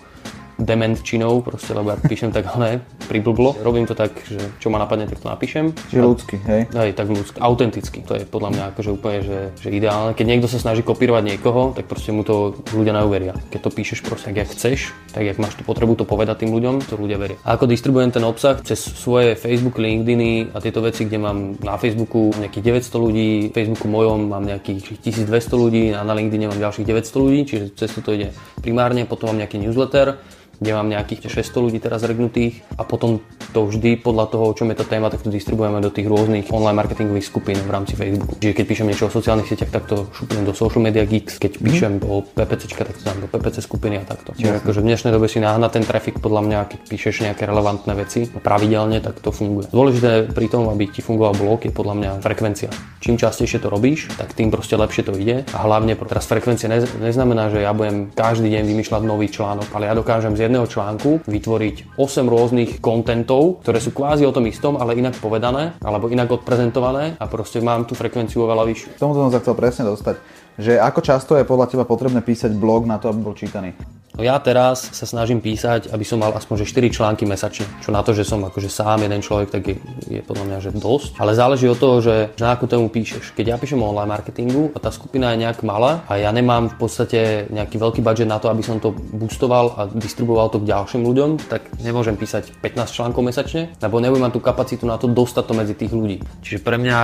dementčinou, 0.59 1.39
proste, 1.41 1.71
lebo 1.71 1.95
ja 1.95 1.97
píšem 1.97 2.35
tak 2.35 2.51
ne, 2.61 2.83
priblblo. 3.07 3.63
Robím 3.63 3.87
to 3.87 3.95
tak, 3.95 4.13
že 4.27 4.37
čo 4.59 4.67
ma 4.69 4.77
napadne, 4.77 5.07
tak 5.07 5.23
to 5.23 5.27
napíšem. 5.31 5.71
Čiže 5.89 6.01
ľudský, 6.03 6.37
hej? 6.45 6.61
Hej, 6.75 6.91
tak 6.93 7.07
ľudský, 7.07 7.37
autenticky. 7.39 7.99
To 8.05 8.13
je 8.19 8.23
podľa 8.27 8.49
mňa 8.53 8.63
akože 8.75 8.89
úplne, 8.91 9.19
že, 9.23 9.39
že 9.57 9.69
ideálne. 9.71 10.11
Keď 10.13 10.25
niekto 10.27 10.51
sa 10.51 10.59
snaží 10.59 10.83
kopírovať 10.83 11.23
niekoho, 11.35 11.71
tak 11.73 11.87
proste 11.87 12.11
mu 12.11 12.27
to 12.27 12.59
ľudia 12.75 12.93
neuveria. 12.93 13.33
Keď 13.49 13.59
to 13.63 13.69
píšeš 13.71 13.99
proste, 14.03 14.35
ak 14.35 14.51
chceš, 14.51 14.91
tak 15.15 15.25
jak 15.25 15.39
máš 15.41 15.57
tú 15.57 15.63
potrebu 15.65 15.95
to 15.95 16.05
povedať 16.05 16.45
tým 16.45 16.53
ľuďom, 16.53 16.85
to 16.85 16.99
ľudia 16.99 17.17
veria. 17.17 17.39
A 17.47 17.55
ako 17.55 17.65
distribujem 17.71 18.11
ten 18.11 18.23
obsah 18.23 18.59
cez 18.61 18.77
svoje 18.79 19.33
Facebook, 19.39 19.79
LinkedIny 19.79 20.53
a 20.53 20.59
tieto 20.59 20.83
veci, 20.83 21.07
kde 21.07 21.17
mám 21.17 21.57
na 21.63 21.79
Facebooku 21.79 22.31
nejakých 22.37 22.83
900 22.83 23.05
ľudí, 23.05 23.29
Facebooku 23.51 23.87
mojom 23.87 24.29
mám 24.29 24.43
nejakých 24.45 25.01
1200 25.01 25.55
ľudí 25.55 25.83
a 25.95 26.03
na 26.05 26.13
LinkedIne 26.13 26.51
mám 26.51 26.59
ďalších 26.59 26.85
900 26.85 27.23
ľudí, 27.23 27.39
čiže 27.47 27.65
cez 27.75 27.89
to 27.95 28.11
ide 28.13 28.31
primárne, 28.61 29.03
potom 29.07 29.33
mám 29.33 29.41
nejaký 29.43 29.59
newsletter, 29.59 30.19
kde 30.59 30.71
mám 30.75 30.91
nejakých 30.91 31.31
600 31.31 31.65
ľudí 31.65 31.79
teraz 31.79 32.03
regnutých 32.03 32.61
a 32.75 32.83
potom 32.83 33.23
to 33.55 33.65
vždy 33.65 33.97
podľa 33.97 34.25
toho, 34.29 34.43
o 34.51 34.53
čom 34.53 34.69
je 34.69 34.77
tá 34.77 34.85
téma, 34.85 35.09
tak 35.09 35.25
to 35.25 35.31
distribujeme 35.31 35.79
do 35.81 35.89
tých 35.89 36.05
rôznych 36.05 36.51
online 36.53 36.77
marketingových 36.77 37.25
skupín 37.25 37.57
v 37.57 37.71
rámci 37.71 37.95
Facebooku. 37.95 38.37
Čiže 38.37 38.53
keď 38.53 38.65
píšem 38.67 38.87
niečo 38.91 39.07
o 39.07 39.11
sociálnych 39.11 39.47
sieťach, 39.49 39.71
tak 39.73 39.89
to 39.89 40.05
šupnem 40.13 40.43
do 40.45 40.53
Social 40.53 40.83
Media 40.83 41.07
Geeks, 41.07 41.41
keď 41.41 41.57
mm. 41.57 41.61
píšem 41.63 41.93
o 42.05 42.21
PPC, 42.21 42.75
tak 42.75 42.93
to 42.93 43.01
dám 43.01 43.19
do 43.23 43.27
PPC 43.31 43.65
skupiny 43.65 43.97
a 43.97 44.03
takto. 44.05 44.35
Čiže 44.37 44.61
akože 44.61 44.79
v 44.83 44.87
dnešnej 44.93 45.11
dobe 45.15 45.25
si 45.31 45.41
nahnať 45.41 45.81
ten 45.81 45.85
trafik 45.87 46.21
podľa 46.21 46.41
mňa, 46.45 46.59
keď 46.69 46.79
píšeš 46.91 47.15
nejaké 47.25 47.47
relevantné 47.47 47.93
veci 47.95 48.27
pravidelne, 48.29 48.99
tak 49.01 49.17
to 49.23 49.31
funguje. 49.33 49.71
Dôležité 49.71 50.29
pri 50.29 50.47
tom, 50.51 50.69
aby 50.69 50.91
ti 50.91 51.01
fungoval 51.01 51.33
blog, 51.39 51.65
je 51.65 51.73
podľa 51.73 51.95
mňa 51.95 52.11
frekvencia. 52.21 52.69
Čím 52.99 53.15
častejšie 53.15 53.63
to 53.63 53.71
robíš, 53.71 54.11
tak 54.19 54.35
tým 54.35 54.51
proste 54.51 54.75
lepšie 54.75 55.07
to 55.07 55.15
ide. 55.15 55.47
A 55.55 55.63
hlavne 55.63 55.95
teraz 55.95 56.27
frekvencia 56.27 56.67
neznamená, 56.99 57.47
že 57.47 57.63
ja 57.63 57.71
budem 57.71 58.11
každý 58.11 58.51
deň 58.51 58.63
vymýšľať 58.67 59.01
nový 59.07 59.31
článok, 59.31 59.71
ale 59.71 59.87
ja 59.87 59.93
dokážem 59.95 60.35
z 60.35 60.48
jedného 60.49 60.65
článku 60.65 61.29
vytvoriť 61.29 61.93
8 61.93 62.25
rôznych 62.25 62.81
kontentov, 62.81 63.61
ktoré 63.61 63.77
sú 63.77 63.93
kvázi 63.93 64.25
o 64.25 64.33
tom 64.33 64.49
istom, 64.49 64.81
ale 64.81 64.97
inak 64.97 65.21
povedané, 65.21 65.77
alebo 65.85 66.09
inak 66.09 66.41
odprezentované 66.41 67.13
a 67.21 67.29
proste 67.29 67.61
mám 67.61 67.85
tú 67.85 67.93
frekvenciu 67.93 68.49
oveľa 68.49 68.65
vyššiu. 68.65 68.89
K 68.97 69.01
tomu 69.05 69.13
som 69.13 69.29
sa 69.29 69.37
chcel 69.45 69.53
presne 69.53 69.85
dostať, 69.85 70.17
že 70.57 70.81
ako 70.81 70.99
často 71.05 71.37
je 71.37 71.45
podľa 71.45 71.69
teba 71.69 71.85
potrebné 71.85 72.25
písať 72.25 72.57
blog 72.57 72.89
na 72.89 72.97
to, 72.97 73.13
aby 73.13 73.21
bol 73.21 73.37
čítaný? 73.37 73.77
No 74.17 74.25
ja 74.25 74.35
teraz 74.41 74.89
sa 74.91 75.05
snažím 75.05 75.39
písať, 75.39 75.93
aby 75.93 76.03
som 76.03 76.19
mal 76.19 76.33
aspoň 76.33 76.65
že 76.65 76.71
4 76.73 76.89
články 76.91 77.23
mesačne. 77.29 77.69
Čo 77.79 77.93
na 77.93 78.01
to, 78.01 78.11
že 78.17 78.25
som 78.25 78.41
akože 78.41 78.67
sám 78.67 79.05
jeden 79.05 79.21
človek, 79.21 79.47
tak 79.53 79.63
je, 79.69 79.75
je 80.09 80.21
podľa 80.25 80.45
mňa 80.49 80.57
že 80.59 80.71
dosť. 80.73 81.21
Ale 81.21 81.37
záleží 81.37 81.69
od 81.69 81.77
toho, 81.77 82.01
že, 82.01 82.33
na 82.41 82.57
akú 82.57 82.65
tému 82.65 82.89
píšeš. 82.89 83.37
Keď 83.37 83.45
ja 83.45 83.57
píšem 83.61 83.79
o 83.79 83.89
online 83.89 84.09
marketingu 84.09 84.73
a 84.73 84.77
tá 84.81 84.89
skupina 84.89 85.31
je 85.31 85.45
nejak 85.45 85.61
malá 85.61 86.03
a 86.09 86.17
ja 86.17 86.33
nemám 86.33 86.73
v 86.73 86.77
podstate 86.81 87.19
nejaký 87.53 87.77
veľký 87.77 88.01
budget 88.01 88.27
na 88.27 88.41
to, 88.41 88.49
aby 88.49 88.65
som 88.65 88.81
to 88.81 88.91
boostoval 88.91 89.77
a 89.77 89.81
distribuoval 89.87 90.49
to 90.49 90.59
k 90.61 90.69
ďalším 90.73 91.05
ľuďom, 91.05 91.29
tak 91.47 91.69
nemôžem 91.79 92.17
písať 92.17 92.59
15 92.59 92.89
článkov 92.89 93.21
mesačne, 93.23 93.71
lebo 93.79 94.01
nebudem 94.01 94.25
mať 94.25 94.33
tú 94.35 94.41
kapacitu 94.41 94.83
na 94.89 94.97
to 94.97 95.07
dostať 95.07 95.43
to 95.45 95.53
medzi 95.53 95.73
tých 95.77 95.93
ľudí. 95.93 96.17
Čiže 96.43 96.59
pre 96.65 96.75
mňa 96.75 96.97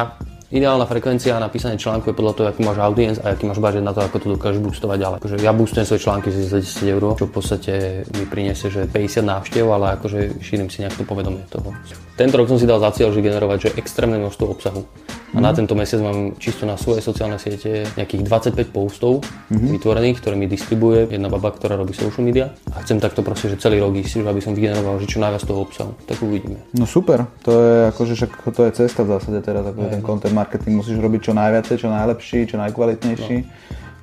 Ideálna 0.55 0.87
frekvencia 0.87 1.35
na 1.35 1.51
písanie 1.51 1.75
článku 1.75 2.07
je 2.07 2.15
podľa 2.15 2.31
toho, 2.31 2.47
aký 2.47 2.63
máš 2.63 2.79
audience 2.79 3.19
a 3.19 3.35
aký 3.35 3.43
máš 3.43 3.59
budget 3.59 3.83
na 3.83 3.91
to, 3.91 3.99
ako 3.99 4.23
to 4.23 4.27
dokážeš 4.39 4.63
boostovať 4.63 4.97
ďalej. 5.03 5.17
Akože 5.19 5.35
ja 5.43 5.51
boostujem 5.51 5.83
svoje 5.83 6.07
články 6.07 6.31
za 6.31 6.63
10 6.63 6.95
eur, 6.95 7.03
čo 7.19 7.27
v 7.27 7.33
podstate 7.35 7.73
mi 8.15 8.23
priniesie, 8.23 8.71
že 8.71 8.87
50 8.87 9.19
návštev, 9.35 9.67
ale 9.67 9.99
akože 9.99 10.39
šírim 10.39 10.71
si 10.71 10.79
nejak 10.79 10.95
to 10.95 11.03
povedomie 11.03 11.43
toho. 11.51 11.75
Tento 12.15 12.39
rok 12.39 12.47
som 12.47 12.55
si 12.55 12.63
dal 12.63 12.79
za 12.79 12.95
cieľ, 12.95 13.11
že 13.11 13.19
generovať 13.19 13.57
že 13.67 13.69
extrémne 13.75 14.15
množstvo 14.15 14.45
obsahu. 14.47 14.87
A 15.35 15.43
na 15.43 15.51
mhm. 15.51 15.57
tento 15.59 15.75
mesiac 15.75 15.99
mám 15.99 16.39
čisto 16.39 16.63
na 16.63 16.79
svoje 16.79 17.03
sociálne 17.03 17.35
siete 17.35 17.83
nejakých 17.99 18.23
25 18.55 18.71
postov 18.71 19.19
mm-hmm. 19.51 19.67
vytvorených, 19.75 20.17
ktoré 20.23 20.39
mi 20.39 20.47
distribuje 20.47 21.11
jedna 21.11 21.27
baba, 21.27 21.51
ktorá 21.51 21.75
robí 21.75 21.91
social 21.91 22.23
media. 22.23 22.55
A 22.71 22.79
chcem 22.87 23.03
takto 23.03 23.19
proste, 23.19 23.51
že 23.51 23.59
celý 23.59 23.83
rok 23.83 23.99
ísť, 23.99 24.23
aby 24.23 24.39
som 24.39 24.55
vygeneroval 24.55 25.03
že 25.03 25.11
čo 25.11 25.19
najviac 25.19 25.43
toho 25.43 25.67
obsahu. 25.67 25.91
Tak 26.07 26.23
uvidíme. 26.23 26.63
No 26.71 26.87
super, 26.87 27.27
to 27.43 27.51
je 27.51 27.75
akože 27.91 28.13
však 28.15 28.31
to 28.55 28.61
je 28.63 28.71
cesta 28.79 29.03
v 29.03 29.11
zásade 29.11 29.39
teraz, 29.43 29.67
ako 29.67 29.79
ten 29.91 29.99
content 29.99 30.31
marketing 30.45 30.77
musíš 30.77 31.01
robiť 31.01 31.21
čo 31.25 31.33
najviac, 31.33 31.65
čo 31.73 31.89
najlepší, 31.89 32.39
čo 32.45 32.61
najkvalitnejší 32.61 33.37
no. 33.41 33.49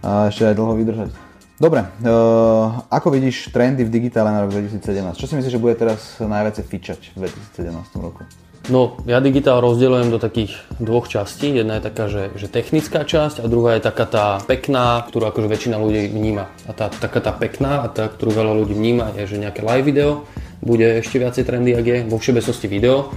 a 0.02 0.10
ešte 0.26 0.50
aj 0.50 0.54
dlho 0.58 0.74
vydržať. 0.74 1.10
Dobre, 1.62 1.86
uh, 1.86 2.82
ako 2.90 3.14
vidíš 3.14 3.54
trendy 3.54 3.86
v 3.86 3.94
digitále 3.94 4.34
na 4.34 4.42
rok 4.42 4.50
2017? 4.50 5.14
Čo 5.14 5.30
si 5.30 5.38
myslíš, 5.38 5.54
že 5.54 5.62
bude 5.62 5.78
teraz 5.78 6.18
najviac 6.18 6.58
fičať 6.58 7.14
v 7.14 7.30
2017 7.30 8.02
roku? 8.02 8.26
No, 8.70 8.98
ja 9.10 9.18
digitál 9.18 9.58
rozdeľujem 9.58 10.10
do 10.10 10.22
takých 10.22 10.54
dvoch 10.78 11.10
častí. 11.10 11.50
Jedna 11.50 11.78
je 11.78 11.86
taká, 11.86 12.06
že, 12.06 12.34
že 12.38 12.46
technická 12.46 13.02
časť 13.02 13.42
a 13.42 13.50
druhá 13.50 13.78
je 13.78 13.86
taká 13.86 14.06
tá 14.06 14.26
pekná, 14.42 15.02
ktorú 15.06 15.30
akože 15.34 15.50
väčšina 15.50 15.82
ľudí 15.82 16.10
vníma. 16.10 16.46
A 16.66 16.74
tá 16.74 16.86
taká 16.90 17.18
tá 17.18 17.34
pekná 17.34 17.82
a 17.82 17.90
tá, 17.90 18.06
ktorú 18.06 18.30
veľa 18.30 18.54
ľudí 18.62 18.74
vníma, 18.74 19.18
je, 19.18 19.34
že 19.34 19.42
nejaké 19.42 19.66
live 19.66 19.86
video 19.86 20.10
bude 20.62 21.02
ešte 21.02 21.18
viacej 21.18 21.42
trendy, 21.42 21.74
ak 21.74 21.86
je 21.86 21.98
vo 22.06 22.22
všeobecnosti 22.22 22.70
video 22.70 23.10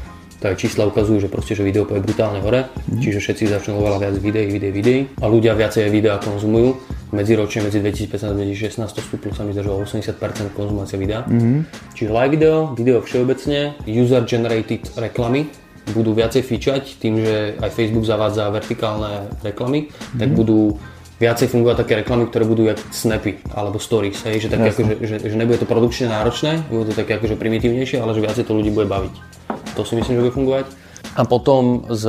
tak 0.46 0.62
čísla 0.62 0.86
ukazujú, 0.86 1.26
že 1.26 1.30
proste, 1.34 1.58
že 1.58 1.66
video 1.66 1.90
je 1.90 1.98
brutálne 1.98 2.38
hore, 2.46 2.70
mm. 2.70 3.02
čiže 3.02 3.18
všetci 3.18 3.50
začnú 3.50 3.82
oveľa 3.82 3.98
viac 3.98 4.16
videí, 4.22 4.46
videí, 4.46 4.70
videí 4.70 5.02
a 5.18 5.26
ľudia 5.26 5.58
viacej 5.58 5.90
videa 5.90 6.22
konzumujú. 6.22 6.78
Medziročne 7.18 7.66
medzi 7.66 7.82
2015 7.82 8.30
a 8.30 8.34
2016 8.38 8.86
to 8.94 9.02
stúplo 9.02 9.34
sa 9.34 9.42
mi 9.42 9.58
zdá, 9.58 9.66
80% 9.66 10.54
konzumácia 10.54 11.02
videa. 11.02 11.26
Mm. 11.26 11.66
Čiže 11.98 12.10
live 12.14 12.32
video, 12.38 12.58
video 12.78 13.02
všeobecne, 13.02 13.74
user 13.90 14.22
generated 14.30 14.86
reklamy, 15.02 15.50
budú 15.98 16.14
viacej 16.14 16.46
fičať 16.46 17.02
tým, 17.02 17.26
že 17.26 17.36
aj 17.58 17.74
Facebook 17.74 18.06
zavádza 18.06 18.54
vertikálne 18.54 19.34
reklamy, 19.42 19.90
mm. 19.90 20.22
tak 20.22 20.30
mhm. 20.30 20.38
budú 20.38 20.78
viacej 21.16 21.48
fungovať 21.48 21.78
také 21.82 21.94
reklamy, 22.04 22.28
ktoré 22.28 22.44
budú 22.44 22.68
jak 22.68 22.78
snapy 22.92 23.40
alebo 23.56 23.80
stories, 23.80 24.20
hej, 24.28 24.46
že, 24.46 24.48
také 24.52 24.76
ako, 24.76 24.82
že, 24.84 24.96
že, 25.08 25.16
že, 25.32 25.36
nebude 25.40 25.58
to 25.58 25.66
produkčne 25.66 26.12
náročné, 26.12 26.68
bude 26.68 26.92
to 26.92 26.94
také 26.94 27.16
akože 27.16 27.40
primitívnejšie, 27.40 28.04
ale 28.04 28.12
že 28.12 28.22
viacej 28.22 28.44
to 28.44 28.52
ľudí 28.52 28.70
bude 28.76 28.92
baviť. 28.92 29.45
To 29.76 29.84
si 29.84 30.00
myslím, 30.00 30.20
že 30.20 30.24
bude 30.24 30.36
fungovať. 30.36 30.66
A 31.16 31.22
potom 31.28 31.86
z 31.92 32.06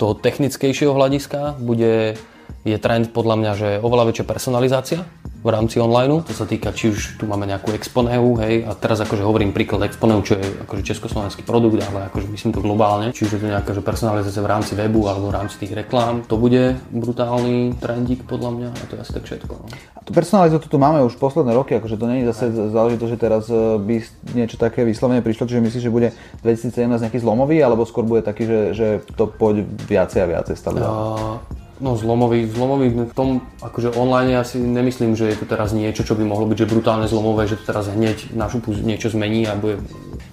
toho 0.00 0.12
technickejšieho 0.18 0.92
hľadiska 0.92 1.60
bude, 1.60 2.18
je 2.66 2.76
trend 2.80 3.14
podľa 3.14 3.36
mňa, 3.38 3.52
že 3.54 3.68
oveľa 3.80 4.10
väčšia 4.10 4.26
personalizácia 4.26 5.00
v 5.42 5.48
rámci 5.50 5.82
online. 5.82 6.22
To 6.22 6.34
sa 6.34 6.46
týka, 6.46 6.70
či 6.70 6.94
už 6.94 7.18
tu 7.18 7.26
máme 7.26 7.50
nejakú 7.50 7.74
Exponeu, 7.74 8.38
hej, 8.38 8.62
a 8.62 8.78
teraz 8.78 9.02
akože 9.02 9.26
hovorím 9.26 9.50
príklad 9.50 9.82
Exponeu, 9.90 10.22
čo 10.22 10.38
je 10.38 10.46
akože 10.62 10.82
československý 10.86 11.42
produkt, 11.42 11.82
ale 11.82 12.06
akože 12.08 12.30
myslím 12.30 12.54
to 12.54 12.62
globálne, 12.62 13.10
či 13.10 13.26
už 13.26 13.36
je 13.36 13.40
to 13.42 13.50
nejaká 13.50 13.74
že 13.74 13.82
personalizácia 13.82 14.38
v 14.38 14.50
rámci 14.50 14.72
webu 14.78 15.10
alebo 15.10 15.34
v 15.34 15.36
rámci 15.42 15.58
tých 15.58 15.74
reklám. 15.74 16.22
To 16.30 16.38
bude 16.38 16.78
brutálny 16.94 17.74
trendík 17.82 18.22
podľa 18.30 18.50
mňa 18.54 18.68
a 18.70 18.82
to 18.86 18.92
je 18.94 19.00
asi 19.02 19.12
tak 19.12 19.24
všetko. 19.26 19.52
No. 19.58 19.66
A 19.98 19.98
tú 20.06 20.10
personalizáciu 20.14 20.70
tu 20.70 20.78
máme 20.78 21.02
už 21.02 21.18
posledné 21.18 21.54
roky, 21.58 21.74
akože 21.78 21.98
to 21.98 22.06
nie 22.06 22.22
je 22.22 22.30
zase 22.30 22.44
záležitosť, 22.54 23.10
že 23.10 23.18
teraz 23.18 23.46
e, 23.50 23.54
by 23.82 23.94
niečo 24.34 24.58
také 24.58 24.86
vyslovene 24.86 25.22
prišlo, 25.22 25.50
čiže 25.50 25.62
myslíš, 25.62 25.82
že 25.82 25.94
bude 25.94 26.08
2017 26.46 27.02
nejaký 27.02 27.18
zlomový, 27.18 27.58
alebo 27.62 27.82
skôr 27.82 28.06
bude 28.06 28.22
taký, 28.22 28.46
že, 28.46 28.60
že 28.74 28.86
to 29.18 29.26
pôjde 29.26 29.66
viacej 29.90 30.22
a 30.22 30.26
viacej 30.38 30.54
stále? 30.58 30.78
Uh, 30.82 31.38
No 31.82 31.98
zlomový, 31.98 32.46
zlomový 32.46 33.10
v 33.10 33.14
tom, 33.18 33.42
akože 33.58 33.98
online 33.98 34.38
ja 34.38 34.46
si 34.46 34.62
nemyslím, 34.62 35.18
že 35.18 35.34
je 35.34 35.36
to 35.42 35.50
teraz 35.50 35.74
niečo, 35.74 36.06
čo 36.06 36.14
by 36.14 36.22
mohlo 36.22 36.46
byť 36.46 36.62
že 36.62 36.70
brutálne 36.70 37.10
zlomové, 37.10 37.50
že 37.50 37.58
to 37.58 37.66
teraz 37.66 37.90
hneď 37.90 38.30
na 38.38 38.46
šupu 38.46 38.70
niečo 38.70 39.10
zmení 39.10 39.50
a 39.50 39.58
bude 39.58 39.82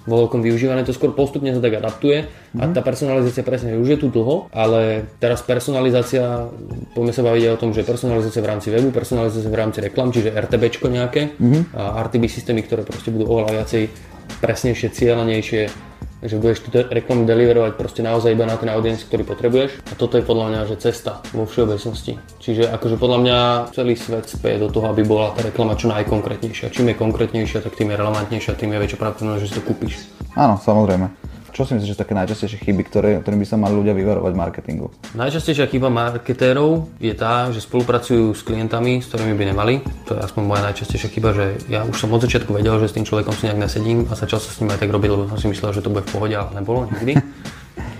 vo 0.06 0.14
veľkom 0.24 0.46
využívané, 0.46 0.86
to 0.86 0.94
skôr 0.94 1.10
postupne 1.10 1.50
sa 1.50 1.58
tak 1.58 1.74
adaptuje 1.74 2.30
mm. 2.54 2.62
a 2.62 2.64
mhm. 2.70 2.72
tá 2.72 2.80
personalizácia 2.86 3.42
presne 3.42 3.74
už 3.82 3.88
je 3.90 3.98
tu 3.98 4.06
dlho, 4.14 4.46
ale 4.54 5.10
teraz 5.18 5.42
personalizácia, 5.42 6.46
poďme 6.94 7.12
sa 7.18 7.26
baviť 7.26 7.42
o 7.50 7.60
tom, 7.60 7.74
že 7.74 7.82
personalizácia 7.82 8.40
v 8.40 8.50
rámci 8.54 8.68
webu, 8.70 8.94
personalizácia 8.94 9.50
v 9.50 9.58
rámci 9.58 9.78
reklam, 9.82 10.14
čiže 10.14 10.30
RTBčko 10.30 10.86
nejaké 10.86 11.34
mm. 11.34 11.74
a 11.74 11.98
RTB 12.06 12.30
systémy, 12.30 12.62
ktoré 12.62 12.86
proste 12.86 13.10
budú 13.10 13.26
oveľa 13.26 13.58
viacej 13.58 13.90
presnejšie, 14.38 14.94
cieľenejšie 14.94 15.89
že 16.24 16.36
budeš 16.36 16.64
tú 16.64 16.68
reklamu 16.72 17.24
deliverovať 17.24 17.72
proste 17.76 18.00
naozaj 18.04 18.36
iba 18.36 18.44
na 18.44 18.56
ten 18.60 18.68
audience, 18.72 19.04
ktorý 19.04 19.24
potrebuješ. 19.24 19.80
A 19.88 19.92
toto 19.96 20.20
je 20.20 20.24
podľa 20.24 20.46
mňa, 20.52 20.60
že 20.68 20.76
cesta 20.80 21.20
vo 21.32 21.44
všeobecnosti. 21.44 22.20
Čiže 22.40 22.68
akože 22.72 22.96
podľa 23.00 23.18
mňa 23.24 23.38
celý 23.76 23.94
svet 23.96 24.28
spie 24.28 24.60
do 24.60 24.68
toho, 24.68 24.92
aby 24.92 25.04
bola 25.04 25.32
tá 25.36 25.44
reklama 25.44 25.76
čo 25.76 25.88
najkonkrétnejšia. 25.92 26.72
Čím 26.72 26.92
je 26.92 27.00
konkrétnejšia, 27.00 27.64
tak 27.64 27.76
tým 27.76 27.92
je 27.92 27.96
relevantnejšia, 28.00 28.56
tým 28.56 28.72
je 28.76 28.78
väčšia 28.80 28.98
pravdepodobnosť, 29.00 29.42
že 29.44 29.48
si 29.48 29.56
to 29.56 29.62
kúpiš. 29.64 29.94
Áno, 30.36 30.56
samozrejme. 30.60 31.19
Čo 31.50 31.66
si 31.66 31.74
myslíš, 31.74 31.92
že 31.94 31.98
také 31.98 32.14
najčastejšie 32.14 32.62
chyby, 32.62 32.82
ktoré, 32.86 33.10
ktorým 33.18 33.42
by 33.42 33.46
sa 33.46 33.58
mali 33.58 33.74
ľudia 33.74 33.90
vyvarovať 33.90 34.32
v 34.32 34.38
marketingu? 34.38 34.86
Najčastejšia 35.18 35.66
chyba 35.66 35.90
marketérov 35.90 36.86
je 37.02 37.10
tá, 37.18 37.50
že 37.50 37.58
spolupracujú 37.58 38.30
s 38.30 38.46
klientami, 38.46 39.02
s 39.02 39.10
ktorými 39.10 39.34
by 39.34 39.44
nemali. 39.50 39.74
To 40.06 40.14
je 40.14 40.20
aspoň 40.22 40.42
moja 40.46 40.62
najčastejšia 40.70 41.10
chyba, 41.10 41.34
že 41.34 41.46
ja 41.66 41.82
už 41.82 41.98
som 41.98 42.14
od 42.14 42.22
začiatku 42.22 42.54
vedel, 42.54 42.78
že 42.78 42.90
s 42.90 42.96
tým 42.96 43.02
človekom 43.02 43.34
si 43.34 43.50
nejak 43.50 43.60
nesedím 43.66 44.06
a 44.06 44.14
sa 44.14 44.30
s 44.30 44.58
ním 44.62 44.70
aj 44.70 44.78
tak 44.78 44.94
robiť, 44.94 45.10
lebo 45.10 45.26
som 45.26 45.38
si 45.42 45.50
myslel, 45.50 45.74
že 45.74 45.82
to 45.82 45.90
bude 45.90 46.06
v 46.06 46.12
pohode, 46.14 46.34
ale 46.38 46.54
nebolo 46.54 46.86
nikdy. 46.86 47.18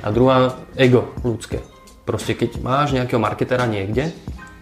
A 0.01 0.09
druhá, 0.15 0.55
ego 0.79 1.11
ľudské. 1.27 1.61
Proste 2.07 2.39
keď 2.39 2.63
máš 2.63 2.95
nejakého 2.95 3.19
marketéra 3.19 3.67
niekde, 3.67 4.15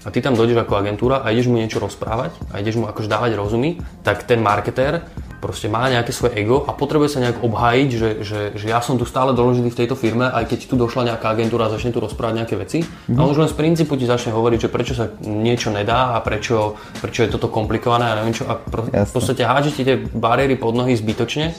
a 0.07 0.15
ty 0.15 0.23
tam 0.23 0.39
dojdeš 0.39 0.65
ako 0.65 0.79
agentúra 0.79 1.21
a 1.21 1.35
ideš 1.35 1.51
mu 1.51 1.59
niečo 1.59 1.83
rozprávať 1.83 2.33
a 2.55 2.63
ideš 2.63 2.81
mu 2.81 2.87
akože 2.87 3.11
dávať 3.11 3.35
rozumy, 3.35 3.83
tak 4.07 4.25
ten 4.25 4.41
marketér 4.41 5.05
proste 5.39 5.71
má 5.71 5.87
nejaké 5.87 6.11
svoje 6.11 6.35
ego 6.43 6.67
a 6.67 6.75
potrebuje 6.75 7.15
sa 7.15 7.23
nejak 7.23 7.43
obhájiť, 7.47 7.89
že, 7.95 8.11
že, 8.27 8.41
že 8.59 8.67
ja 8.67 8.83
som 8.83 8.99
tu 8.99 9.07
stále 9.07 9.31
dôležitý 9.35 9.71
v 9.71 9.79
tejto 9.85 9.95
firme, 9.95 10.27
aj 10.27 10.51
keď 10.51 10.59
tu 10.67 10.75
došla 10.75 11.15
nejaká 11.15 11.31
agentúra 11.31 11.71
a 11.71 11.75
začne 11.75 11.95
tu 11.95 12.03
rozprávať 12.03 12.35
nejaké 12.43 12.55
veci. 12.59 12.79
Mm-hmm. 12.83 13.19
A 13.19 13.23
už 13.23 13.37
len 13.47 13.49
z 13.49 13.57
princípu 13.57 13.95
ti 13.95 14.05
začne 14.05 14.35
hovoriť, 14.35 14.67
že 14.67 14.73
prečo 14.73 14.95
sa 14.99 15.07
niečo 15.23 15.71
nedá 15.71 16.15
a 16.15 16.19
prečo, 16.21 16.75
prečo 16.99 17.23
je 17.23 17.31
toto 17.31 17.47
komplikované 17.49 18.11
a 18.11 18.19
neviem 18.19 18.35
čo. 18.35 18.51
A 18.51 18.59
pro, 18.59 18.91
v 18.91 19.13
podstate 19.15 19.47
hádže 19.47 19.75
ti 19.79 19.83
tie 19.87 19.97
bariéry 19.97 20.59
pod 20.59 20.75
nohy 20.75 20.99
zbytočne, 20.99 21.55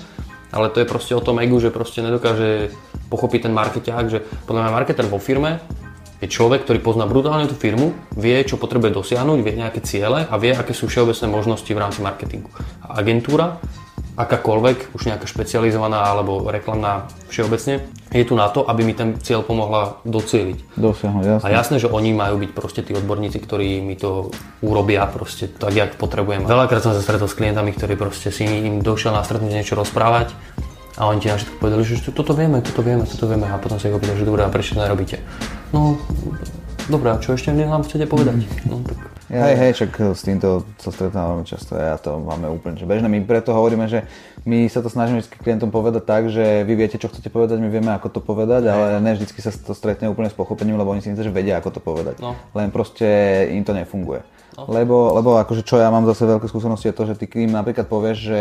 ale 0.51 0.67
to 0.74 0.83
je 0.83 0.88
proste 0.89 1.15
o 1.15 1.24
tom 1.24 1.39
egu, 1.39 1.55
že 1.62 1.71
proste 1.71 2.03
nedokáže 2.03 2.74
pochopiť 3.09 3.50
ten 3.50 3.53
markeťák, 3.55 4.05
že 4.12 4.19
podľa 4.45 4.62
mňa 4.67 4.75
marketer 4.75 5.05
vo 5.07 5.17
firme 5.17 5.63
je 6.19 6.27
človek, 6.27 6.67
ktorý 6.67 6.79
pozná 6.83 7.07
brutálne 7.07 7.47
tú 7.47 7.55
firmu, 7.55 7.95
vie, 8.11 8.35
čo 8.43 8.59
potrebuje 8.59 8.91
dosiahnuť, 8.91 9.39
vie 9.39 9.55
nejaké 9.55 9.79
ciele 9.79 10.27
a 10.27 10.35
vie, 10.35 10.51
aké 10.51 10.75
sú 10.75 10.91
všeobecné 10.91 11.27
možnosti 11.31 11.71
v 11.71 11.79
rámci 11.79 12.03
marketingu. 12.03 12.51
A 12.83 12.99
agentúra, 12.99 13.63
akákoľvek, 14.19 14.91
už 14.99 15.07
nejaká 15.07 15.23
špecializovaná 15.31 16.03
alebo 16.11 16.43
reklamná 16.51 17.07
všeobecne, 17.31 17.88
je 18.11 18.25
tu 18.27 18.35
na 18.35 18.51
to, 18.51 18.67
aby 18.67 18.83
mi 18.83 18.91
ten 18.91 19.15
cieľ 19.23 19.47
pomohla 19.47 20.03
docieliť. 20.03 20.75
Dosiahnuť, 20.75 21.23
jasné. 21.23 21.45
A 21.45 21.55
jasné, 21.55 21.75
že 21.79 21.88
oni 21.88 22.11
majú 22.11 22.35
byť 22.41 22.51
proste 22.51 22.81
tí 22.83 22.91
odborníci, 22.91 23.39
ktorí 23.39 23.79
mi 23.79 23.95
to 23.95 24.33
urobia 24.59 25.07
proste 25.07 25.47
tak, 25.47 25.71
jak 25.71 25.95
potrebujem. 25.95 26.43
Veľakrát 26.43 26.83
som 26.83 26.91
sa 26.91 26.99
stretol 26.99 27.31
s 27.31 27.38
klientami, 27.38 27.71
ktorí 27.71 27.95
proste 27.95 28.33
si 28.33 28.43
im 28.43 28.83
došiel 28.83 29.15
na 29.15 29.23
stretnutie 29.23 29.61
niečo 29.61 29.79
rozprávať 29.79 30.35
a 31.00 31.08
oni 31.08 31.24
ti 31.24 31.32
na 31.32 31.39
všetko 31.39 31.56
povedali, 31.63 31.82
že 31.88 32.12
toto 32.12 32.36
vieme, 32.36 32.60
toto 32.60 32.84
vieme, 32.84 33.08
toto 33.08 33.25
vieme 33.25 33.48
a 33.48 33.56
potom 33.56 33.79
sa 33.79 33.88
ich 33.88 33.96
opýtajú, 33.96 34.20
že 34.20 34.27
dobré, 34.27 34.44
a 34.44 34.51
prečo 34.51 34.75
to 34.75 34.84
nerobíte? 34.84 35.24
No, 35.72 35.96
dobré, 36.91 37.15
a 37.15 37.18
čo 37.24 37.39
ešte 37.39 37.56
nám 37.56 37.88
chcete 37.88 38.03
povedať? 38.03 38.44
No, 38.68 38.84
tak 38.84 39.10
ja, 39.29 39.46
hej, 39.46 39.62
hej, 39.62 39.72
však 39.77 40.18
s 40.18 40.25
týmto 40.25 40.65
sa 40.82 40.89
stretávame 40.89 41.46
často 41.46 41.77
a 41.77 42.01
to 42.01 42.18
máme 42.18 42.50
úplne 42.50 42.82
že 42.82 42.89
bežné. 42.89 43.06
My 43.06 43.22
preto 43.22 43.53
hovoríme, 43.53 43.86
že 43.86 44.10
my 44.50 44.65
sa 44.65 44.82
to 44.82 44.89
snažíme 44.89 45.22
vždy 45.22 45.38
klientom 45.38 45.70
povedať 45.70 46.01
tak, 46.01 46.34
že 46.34 46.65
vy 46.65 46.74
viete, 46.74 46.98
čo 46.98 47.13
chcete 47.13 47.29
povedať, 47.29 47.62
my 47.62 47.70
vieme, 47.70 47.94
ako 47.94 48.10
to 48.10 48.20
povedať, 48.25 48.65
hej. 48.65 48.74
ale 48.74 48.98
ne 48.98 49.13
vždy 49.13 49.29
sa 49.29 49.53
to 49.53 49.77
stretne 49.77 50.10
úplne 50.10 50.34
s 50.34 50.36
pochopením, 50.36 50.82
lebo 50.82 50.89
oni 50.89 51.06
si 51.06 51.13
myslí, 51.13 51.29
že 51.29 51.29
vedia, 51.29 51.62
ako 51.62 51.77
to 51.77 51.77
povedať. 51.77 52.18
No. 52.18 52.34
Len 52.58 52.74
proste 52.74 53.06
im 53.53 53.62
to 53.62 53.77
nefunguje. 53.77 54.25
No. 54.58 54.65
Lebo, 54.70 55.13
lebo 55.13 55.38
akože 55.38 55.62
čo 55.62 55.77
ja 55.77 55.89
mám 55.94 56.08
zase 56.10 56.25
veľké 56.25 56.50
skúsenosti 56.50 56.89
je 56.89 56.96
to, 56.96 57.03
že 57.06 57.15
ty 57.20 57.25
kým 57.29 57.53
napríklad 57.53 57.86
povieš, 57.86 58.18
že 58.18 58.39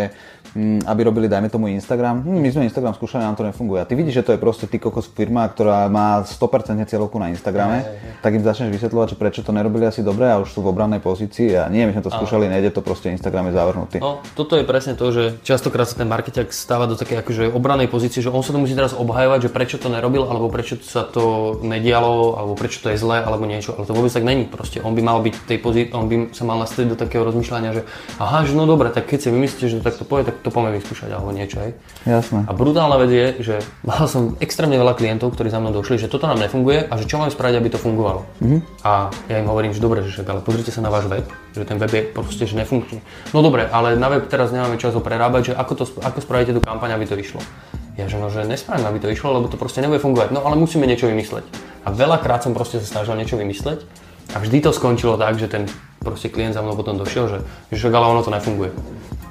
m, 0.57 0.81
mm, 0.81 0.88
aby 0.88 1.00
robili 1.05 1.27
dajme 1.29 1.53
tomu 1.53 1.69
Instagram, 1.69 2.25
hm, 2.25 2.41
my 2.41 2.49
sme 2.49 2.62
Instagram 2.69 2.97
skúšali, 2.97 3.23
nám 3.23 3.37
to 3.37 3.45
nefunguje. 3.45 3.85
A 3.85 3.88
ty 3.88 3.95
vidíš, 3.95 4.23
že 4.23 4.25
to 4.25 4.33
je 4.35 4.41
proste 4.41 4.67
ty 4.67 4.81
kokos 4.81 5.09
firma, 5.12 5.45
ktorá 5.47 5.87
má 5.93 6.25
100% 6.25 6.88
cieľovku 6.88 7.17
na 7.21 7.29
Instagrame, 7.29 7.85
hey, 7.85 7.93
hey. 7.93 8.23
tak 8.25 8.33
im 8.35 8.43
začneš 8.43 8.73
vysvetľovať, 8.73 9.07
že 9.15 9.17
prečo 9.17 9.41
to 9.45 9.53
nerobili 9.53 9.85
asi 9.85 10.00
dobre 10.00 10.27
a 10.31 10.41
už 10.41 10.55
sú 10.57 10.65
v 10.65 10.73
obrannej 10.73 11.05
pozícii 11.05 11.55
a 11.55 11.69
nie, 11.69 11.85
my 11.85 11.93
sme 11.93 12.03
to 12.05 12.12
skúšali, 12.12 12.49
nejde 12.49 12.73
to 12.73 12.81
proste 12.81 13.12
Instagram 13.12 13.50
je 13.50 13.55
zavrhnutý. 13.59 13.97
No, 14.00 14.25
toto 14.33 14.57
je 14.57 14.65
presne 14.65 14.97
to, 14.97 15.12
že 15.12 15.38
častokrát 15.45 15.87
sa 15.87 15.99
ten 15.99 16.09
markeťak 16.09 16.50
stáva 16.55 16.88
do 16.88 16.97
takej 16.97 17.21
akože 17.23 17.43
obranej 17.53 17.93
pozície, 17.93 18.25
že 18.25 18.33
on 18.33 18.41
sa 18.41 18.55
to 18.55 18.61
musí 18.61 18.73
teraz 18.73 18.97
obhajovať, 18.97 19.49
že 19.49 19.50
prečo 19.50 19.77
to 19.77 19.93
nerobil, 19.93 20.27
alebo 20.27 20.49
prečo 20.49 20.81
sa 20.81 21.05
to 21.05 21.59
nedialo, 21.61 22.38
alebo 22.38 22.55
prečo 22.57 22.81
to 22.83 22.93
je 22.93 22.99
zlé, 22.99 23.21
alebo 23.23 23.45
niečo, 23.45 23.75
ale 23.77 23.85
to 23.85 23.93
vôbec 23.93 24.12
tak 24.12 24.25
není. 24.25 24.47
Proste 24.47 24.81
on 24.81 24.95
by 24.95 25.03
mal 25.03 25.19
byť 25.21 25.35
tej 25.47 25.59
pozícii, 25.59 25.93
on 25.99 26.07
by 26.07 26.17
sa 26.31 26.47
mal 26.47 26.59
nastaviť 26.62 26.95
do 26.95 26.97
takého 26.97 27.26
rozmýšľania, 27.26 27.71
že 27.75 27.83
aha, 28.23 28.47
že 28.47 28.55
no 28.55 28.64
dobre, 28.64 28.95
tak 28.95 29.11
keď 29.11 29.19
si 29.19 29.28
vymyslíte, 29.35 29.67
že 29.67 29.76
to 29.81 29.85
takto 29.85 30.05
povie, 30.07 30.25
tak 30.25 30.38
to 30.40 30.55
poďme 30.55 30.78
vyskúšať 30.78 31.11
alebo 31.11 31.35
niečo. 31.35 31.59
Aj. 31.59 31.71
Jasné. 32.07 32.47
A 32.47 32.52
brutálna 32.55 32.97
vec 33.02 33.11
je, 33.11 33.26
že 33.43 33.55
mal 33.83 34.07
som 34.07 34.38
extrémne 34.38 34.78
veľa 34.78 34.95
klientov, 34.95 35.35
ktorí 35.35 35.50
za 35.50 35.59
mnou 35.59 35.75
došli, 35.75 35.99
že 35.99 36.09
toto 36.09 36.31
nám 36.31 36.38
nefunguje 36.38 36.87
a 36.87 36.95
že 36.97 37.11
čo 37.11 37.19
máme 37.19 37.35
spraviť, 37.35 37.55
aby 37.59 37.69
to 37.75 37.78
fungovalo. 37.83 38.25
Mm-hmm. 38.38 38.61
A 38.87 39.11
ja 39.28 39.37
im 39.43 39.49
hovorím, 39.50 39.75
že 39.75 39.83
dobre, 39.83 40.07
že 40.07 40.14
však, 40.14 40.26
ale 40.31 40.40
pozrite 40.40 40.71
sa 40.71 40.81
na 40.81 40.88
váš 40.88 41.11
web, 41.11 41.26
že 41.52 41.67
ten 41.67 41.76
web 41.76 41.93
je 41.93 42.02
proste 42.09 42.47
že 42.47 42.55
nefunkčný. 42.55 43.02
No 43.35 43.43
dobre, 43.43 43.67
ale 43.67 43.99
na 43.99 44.09
web 44.09 44.31
teraz 44.31 44.55
nemáme 44.55 44.78
čas 44.78 44.95
ho 44.95 45.02
prerábať, 45.02 45.50
že 45.50 45.59
ako, 45.59 45.73
to, 45.75 45.85
ako 46.00 46.19
spravíte 46.23 46.55
tú 46.55 46.62
kampaň, 46.62 46.95
aby 46.95 47.05
to 47.05 47.19
išlo. 47.19 47.43
Ja 47.99 48.07
že 48.07 48.14
no, 48.23 48.31
že 48.31 48.47
nespravím, 48.47 48.87
aby 48.87 49.02
to 49.02 49.11
išlo, 49.11 49.35
lebo 49.35 49.50
to 49.50 49.59
proste 49.59 49.83
nebude 49.83 49.99
fungovať. 49.99 50.31
No 50.31 50.47
ale 50.47 50.55
musíme 50.55 50.87
niečo 50.87 51.11
vymysleť. 51.11 51.43
A 51.83 51.90
veľakrát 51.90 52.47
som 52.47 52.55
proste 52.55 52.78
sa 52.78 52.87
snažil 52.87 53.19
niečo 53.19 53.35
vymysleť 53.35 53.83
a 54.35 54.38
vždy 54.38 54.62
to 54.62 54.71
skončilo 54.71 55.19
tak, 55.19 55.35
že 55.35 55.50
ten 55.50 55.67
proste 56.00 56.33
klient 56.33 56.55
za 56.55 56.62
mnou 56.62 56.78
potom 56.78 56.97
došiel, 56.97 57.28
že, 57.28 57.38
že 57.71 57.76
však 57.76 57.93
ale 57.95 58.07
ono 58.07 58.21
to 58.23 58.31
nefunguje. 58.31 58.71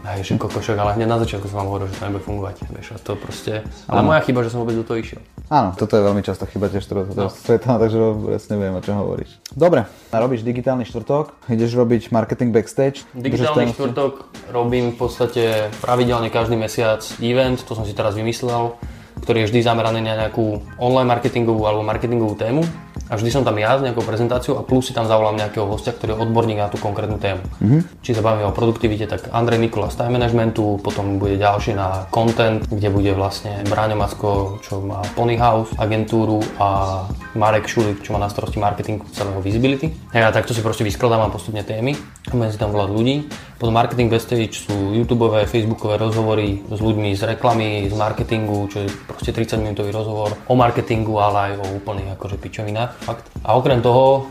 Je, 0.08 0.24
že 0.24 0.40
koko, 0.40 0.64
však 0.64 0.80
ale 0.80 0.96
hneď 0.96 1.04
na 1.04 1.20
začiatku 1.20 1.52
som 1.52 1.60
vám 1.60 1.68
hovoril, 1.68 1.92
že 1.92 2.00
to 2.00 2.08
nebude 2.08 2.24
fungovať. 2.24 2.56
Vieš, 2.72 2.96
a 2.96 2.98
to 3.04 3.20
proste... 3.20 3.68
Ale 3.92 4.00
ano. 4.00 4.16
moja 4.16 4.24
chyba, 4.24 4.40
že 4.40 4.56
som 4.56 4.64
vôbec 4.64 4.80
do 4.80 4.88
toho 4.88 5.04
išiel. 5.04 5.20
Áno, 5.52 5.76
toto 5.76 6.00
je 6.00 6.02
veľmi 6.08 6.24
častá 6.24 6.48
chyba 6.48 6.72
tiež, 6.72 6.88
ktorú 6.88 7.12
no. 7.12 7.28
stretávam, 7.28 7.84
takže 7.84 8.00
presne 8.24 8.56
viem, 8.56 8.72
o 8.72 8.80
čom 8.80 8.96
hovoríš. 9.04 9.36
Dobre, 9.52 9.84
robíš 10.16 10.48
digitálny 10.48 10.88
štvrtok, 10.88 11.52
ideš 11.52 11.76
robiť 11.76 12.16
marketing 12.16 12.56
backstage. 12.56 13.04
Digitálny 13.20 13.76
štvrtok 13.76 14.32
robím 14.56 14.96
v 14.96 14.98
podstate 15.00 15.76
pravidelne 15.84 16.32
každý 16.32 16.56
mesiac 16.56 17.04
event, 17.20 17.60
to 17.68 17.76
som 17.76 17.84
si 17.84 17.92
teraz 17.92 18.16
vymyslel 18.16 18.80
ktorý 19.18 19.44
je 19.44 19.48
vždy 19.50 19.60
zameraný 19.66 20.06
na 20.06 20.14
nejakú 20.14 20.62
online 20.78 21.10
marketingovú 21.10 21.66
alebo 21.66 21.82
marketingovú 21.82 22.38
tému 22.38 22.62
a 23.08 23.13
vždy 23.16 23.30
som 23.30 23.44
tam 23.46 23.56
ja 23.56 23.77
s 23.77 23.86
nejakou 23.86 24.04
prezentáciou 24.04 24.60
a 24.60 24.66
plus 24.66 24.89
si 24.89 24.94
tam 24.94 25.08
zavolám 25.08 25.39
nejakého 25.39 25.63
hostia, 25.70 25.96
ktorý 25.96 26.16
je 26.16 26.22
odborník 26.25 26.60
na 26.60 26.68
tú 26.68 26.82
konkrétnu 26.82 27.22
tému. 27.22 27.44
Mm-hmm. 27.62 27.82
Či 28.04 28.12
sa 28.18 28.25
bavíme 28.25 28.50
o 28.50 28.56
produktivite, 28.56 29.08
tak 29.08 29.32
Andrej 29.32 29.63
Nikola 29.63 29.94
z 29.94 30.04
time 30.04 30.20
managementu, 30.20 30.82
potom 30.84 31.22
bude 31.22 31.39
ďalší 31.39 31.77
na 31.77 32.10
content, 32.12 32.66
kde 32.68 32.89
bude 32.92 33.12
vlastne 33.16 33.63
Bráňo 33.70 33.96
Macko, 33.96 34.60
čo 34.66 34.84
má 34.84 35.00
Pony 35.16 35.39
House 35.39 35.72
agentúru 35.80 36.44
a 36.58 37.04
Marek 37.38 37.70
Šulik, 37.70 38.01
čo 38.01 38.12
má 38.16 38.20
na 38.20 38.30
starosti 38.32 38.58
marketing 38.58 39.06
celého 39.13 39.39
visibility. 39.39 39.94
Ja 40.12 40.34
takto 40.34 40.51
si 40.51 40.66
proste 40.66 40.84
vyskladávam 40.84 41.30
postupne 41.30 41.62
témy, 41.62 41.94
si 42.27 42.58
tam 42.60 42.74
volať 42.75 42.89
ľudí. 42.92 43.16
Potom 43.58 43.74
marketing 43.74 44.13
backstage 44.13 44.70
sú 44.70 44.94
YouTube, 44.94 45.34
Facebookové 45.50 45.98
rozhovory 45.98 46.62
s 46.70 46.77
ľuďmi 46.77 47.10
z 47.18 47.34
reklamy, 47.34 47.89
z 47.89 47.96
marketingu, 47.98 48.70
čo 48.70 48.86
je 48.86 48.89
proste 49.10 49.34
30 49.34 49.66
minútový 49.66 49.89
rozhovor 49.89 50.38
o 50.46 50.54
marketingu, 50.54 51.18
ale 51.18 51.38
aj 51.38 51.51
o 51.62 51.66
úplných 51.82 52.13
akože 52.13 52.38
pičovinách 52.38 52.87
fakt. 53.03 53.27
A 53.44 53.56
okrem 53.56 53.79
toho, 53.79 54.29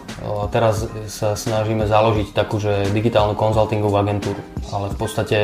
teraz 0.52 0.88
sa 1.08 1.36
snažíme 1.36 1.88
založiť 1.88 2.32
takú, 2.32 2.60
že 2.60 2.90
digitálnu 2.92 3.36
konzultingovú 3.36 3.96
agentúru. 3.96 4.40
Ale 4.72 4.92
v 4.92 4.96
podstate 4.98 5.38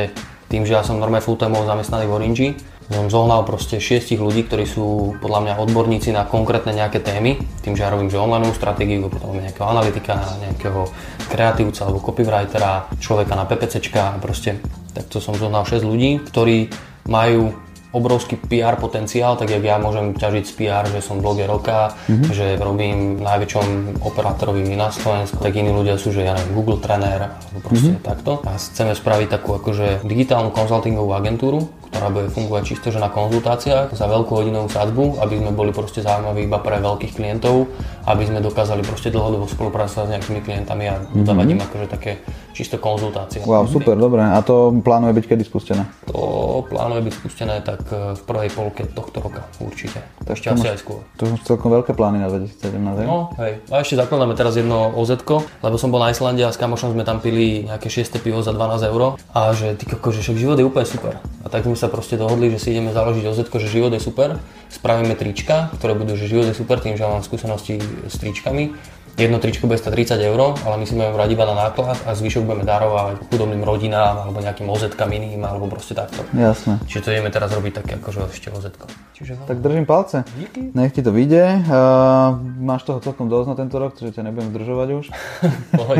tým, 0.52 0.68
že 0.68 0.76
ja 0.76 0.84
som 0.84 1.00
normálne 1.00 1.24
full 1.24 1.40
zamestnaný 1.40 2.04
v 2.08 2.14
Orange, 2.14 2.48
som 2.92 3.08
zohnal 3.08 3.40
proste 3.48 3.80
šiestich 3.80 4.20
ľudí, 4.20 4.44
ktorí 4.44 4.68
sú 4.68 5.16
podľa 5.16 5.40
mňa 5.40 5.54
odborníci 5.64 6.12
na 6.12 6.28
konkrétne 6.28 6.76
nejaké 6.76 7.00
témy. 7.00 7.40
Tým, 7.64 7.72
že 7.72 7.88
ja 7.88 7.94
robím 7.94 8.12
že 8.12 8.20
online 8.20 8.52
stratégiu, 8.52 9.08
potom 9.08 9.32
nejakého 9.32 9.64
analytika, 9.64 10.20
nejakého 10.44 10.92
kreatívca 11.32 11.88
alebo 11.88 12.04
copywritera, 12.04 12.92
človeka 13.00 13.32
na 13.32 13.48
PPCčka 13.48 14.20
proste 14.20 14.60
takto 14.92 15.24
som 15.24 15.32
zohnal 15.32 15.64
6 15.64 15.88
ľudí, 15.88 16.20
ktorí 16.20 16.68
majú 17.08 17.56
obrovský 17.92 18.40
PR 18.40 18.80
potenciál, 18.80 19.36
tak 19.36 19.52
jak 19.52 19.60
ja 19.60 19.76
môžem 19.76 20.16
ťažiť 20.16 20.44
z 20.48 20.52
PR, 20.56 20.84
že 20.88 21.04
som 21.04 21.20
bloger 21.20 21.46
roka, 21.46 21.92
mm-hmm. 22.08 22.32
že 22.32 22.56
robím 22.56 23.20
najväčšom 23.20 24.00
operátorovi 24.00 24.64
na 24.72 24.88
Slovensku, 24.88 25.38
tak 25.38 25.52
iní 25.52 25.70
ľudia 25.70 26.00
sú, 26.00 26.10
že 26.10 26.24
ja 26.24 26.32
neviem, 26.32 26.56
Google 26.56 26.80
trenér, 26.80 27.36
alebo 27.36 27.60
proste 27.60 27.94
mm-hmm. 27.96 28.08
takto. 28.08 28.40
A 28.48 28.56
chceme 28.56 28.96
spraviť 28.96 29.28
takú 29.28 29.60
akože 29.60 30.08
digitálnu 30.08 30.50
konzultingovú 30.50 31.12
agentúru, 31.12 31.68
ktorá 31.92 32.08
bude 32.08 32.32
fungovať 32.32 32.62
čisto 32.64 32.88
že 32.88 32.96
na 32.96 33.12
konzultáciách 33.12 33.92
za 33.92 34.06
veľkú 34.08 34.32
hodinovú 34.32 34.72
sadzbu, 34.72 35.20
aby 35.20 35.44
sme 35.44 35.52
boli 35.52 35.70
proste 35.76 36.00
zaujímaví 36.00 36.48
iba 36.48 36.56
pre 36.56 36.80
veľkých 36.80 37.12
klientov 37.12 37.68
aby 38.02 38.26
sme 38.26 38.42
dokázali 38.42 38.82
proste 38.82 39.14
dlhodobo 39.14 39.46
spolupracovať 39.46 40.06
s 40.06 40.12
nejakými 40.18 40.40
klientami 40.42 40.84
a 40.90 40.94
dávať 41.22 41.46
im 41.54 41.60
akože 41.62 41.86
také 41.86 42.18
čisto 42.52 42.76
konzultácie. 42.76 43.40
Wow, 43.42 43.64
super, 43.66 43.96
dobre. 43.96 44.20
A 44.22 44.38
to 44.44 44.70
plánuje 44.84 45.12
byť 45.18 45.24
kedy 45.32 45.42
spustené? 45.44 45.88
To 46.12 46.62
plánuje 46.68 47.08
byť 47.08 47.14
spustené 47.16 47.54
tak 47.64 47.80
e, 47.88 48.12
v 48.16 48.22
prvej 48.28 48.50
polke 48.52 48.82
tohto 48.92 49.24
roka 49.24 49.48
určite. 49.58 50.04
Tak 50.22 50.36
ešte 50.36 50.52
asi 50.52 50.68
aj 50.68 50.78
skôr. 50.84 51.00
To 51.18 51.32
sú 51.32 51.36
celkom 51.42 51.72
veľké 51.72 51.96
plány 51.96 52.20
na 52.20 52.28
2017, 52.28 52.76
hej? 53.02 53.06
No, 53.08 53.32
hej. 53.40 53.64
A 53.72 53.80
ešte 53.80 53.96
zakladáme 53.96 54.36
teraz 54.36 54.54
jedno 54.54 54.92
oz 54.92 55.10
lebo 55.12 55.76
som 55.76 55.92
bol 55.92 56.00
na 56.00 56.08
Islande 56.08 56.40
a 56.40 56.52
s 56.52 56.56
kamošom 56.56 56.96
sme 56.96 57.04
tam 57.04 57.20
pili 57.20 57.68
nejaké 57.68 57.92
6 57.92 58.16
pivo 58.24 58.40
za 58.40 58.56
12 58.56 58.88
eur 58.88 59.20
a 59.32 59.40
že 59.52 59.76
ty 59.76 59.84
koko, 59.84 60.08
že 60.12 60.24
však 60.24 60.36
život 60.40 60.56
je 60.56 60.64
úplne 60.64 60.88
super. 60.88 61.20
A 61.44 61.46
tak 61.52 61.68
sme 61.68 61.76
sa 61.76 61.92
proste 61.92 62.16
dohodli, 62.16 62.48
že 62.48 62.58
si 62.60 62.68
ideme 62.72 62.96
založiť 62.96 63.24
oz 63.28 63.40
že 63.44 63.68
život 63.68 63.92
je 63.92 64.00
super, 64.00 64.40
spravíme 64.72 65.12
trička, 65.12 65.68
ktoré 65.76 65.92
budú, 65.92 66.16
že 66.16 66.30
život 66.30 66.48
je 66.48 66.56
super, 66.56 66.80
tým, 66.80 66.96
že 66.96 67.04
mám 67.04 67.20
skúsenosti 67.20 67.76
s 68.08 68.16
tričkami 68.16 68.72
jedno 69.16 69.38
tričko 69.38 69.68
bude 69.68 69.76
stať 69.76 70.16
30 70.16 70.28
eur, 70.32 70.56
ale 70.64 70.74
my 70.80 70.84
si 70.88 70.96
budeme 70.96 71.12
brať 71.12 71.28
iba 71.36 71.44
na 71.44 71.54
náklad 71.68 71.96
a 72.08 72.10
zvyšok 72.16 72.42
budeme 72.48 72.64
darovať 72.64 73.28
chudobným 73.28 73.62
rodinám 73.64 74.24
alebo 74.24 74.40
nejakým 74.40 74.68
ozetkám 74.68 75.12
iným 75.12 75.44
alebo 75.44 75.68
proste 75.68 75.92
takto. 75.92 76.24
Jasné. 76.32 76.80
Čiže 76.88 77.02
to 77.04 77.08
ideme 77.12 77.30
teraz 77.30 77.52
robiť 77.52 77.72
také 77.84 77.92
akože 78.00 78.18
ešte 78.32 78.48
ozetko. 78.48 78.88
Čiže 79.12 79.44
tak 79.44 79.60
držím 79.60 79.86
palce. 79.86 80.24
Díky. 80.36 80.72
Nech 80.72 80.92
ti 80.96 81.04
to 81.04 81.12
vyjde. 81.12 81.62
Uh, 81.68 82.34
máš 82.58 82.88
toho 82.88 82.98
celkom 83.04 83.28
dosť 83.28 83.48
na 83.52 83.56
tento 83.58 83.76
rok, 83.76 83.94
čiže 83.94 84.18
ťa 84.18 84.22
nebudem 84.26 84.50
zdržovať 84.50 84.88
už. 84.96 85.04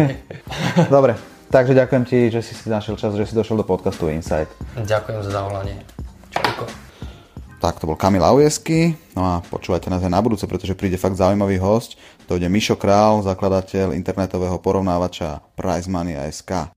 Dobre, 0.94 1.12
takže 1.52 1.76
ďakujem 1.76 2.04
ti, 2.08 2.18
že 2.32 2.40
si 2.40 2.56
si 2.56 2.66
našiel 2.72 2.96
čas, 2.96 3.12
že 3.12 3.28
si 3.28 3.36
došiel 3.36 3.60
do 3.60 3.66
podcastu 3.66 4.08
Insight. 4.08 4.48
Ďakujem 4.80 5.20
za 5.22 5.30
zavolanie. 5.30 5.76
Čauko. 6.32 6.64
Tak 7.62 7.78
to 7.78 7.86
bol 7.86 7.94
Kamil 7.94 8.26
Aujesky, 8.26 8.98
no 9.14 9.22
a 9.22 9.32
počúvajte 9.38 9.86
nás 9.86 10.02
aj 10.02 10.10
na 10.10 10.18
budúce, 10.18 10.50
pretože 10.50 10.74
príde 10.74 10.98
fakt 10.98 11.14
zaujímavý 11.14 11.62
host. 11.62 11.94
To 12.32 12.40
ide 12.40 12.48
Mišo 12.48 12.80
Král, 12.80 13.20
zakladateľ 13.20 13.92
internetového 13.92 14.56
porovnávača 14.56 15.52
PriceMoney.sk. 15.52 16.72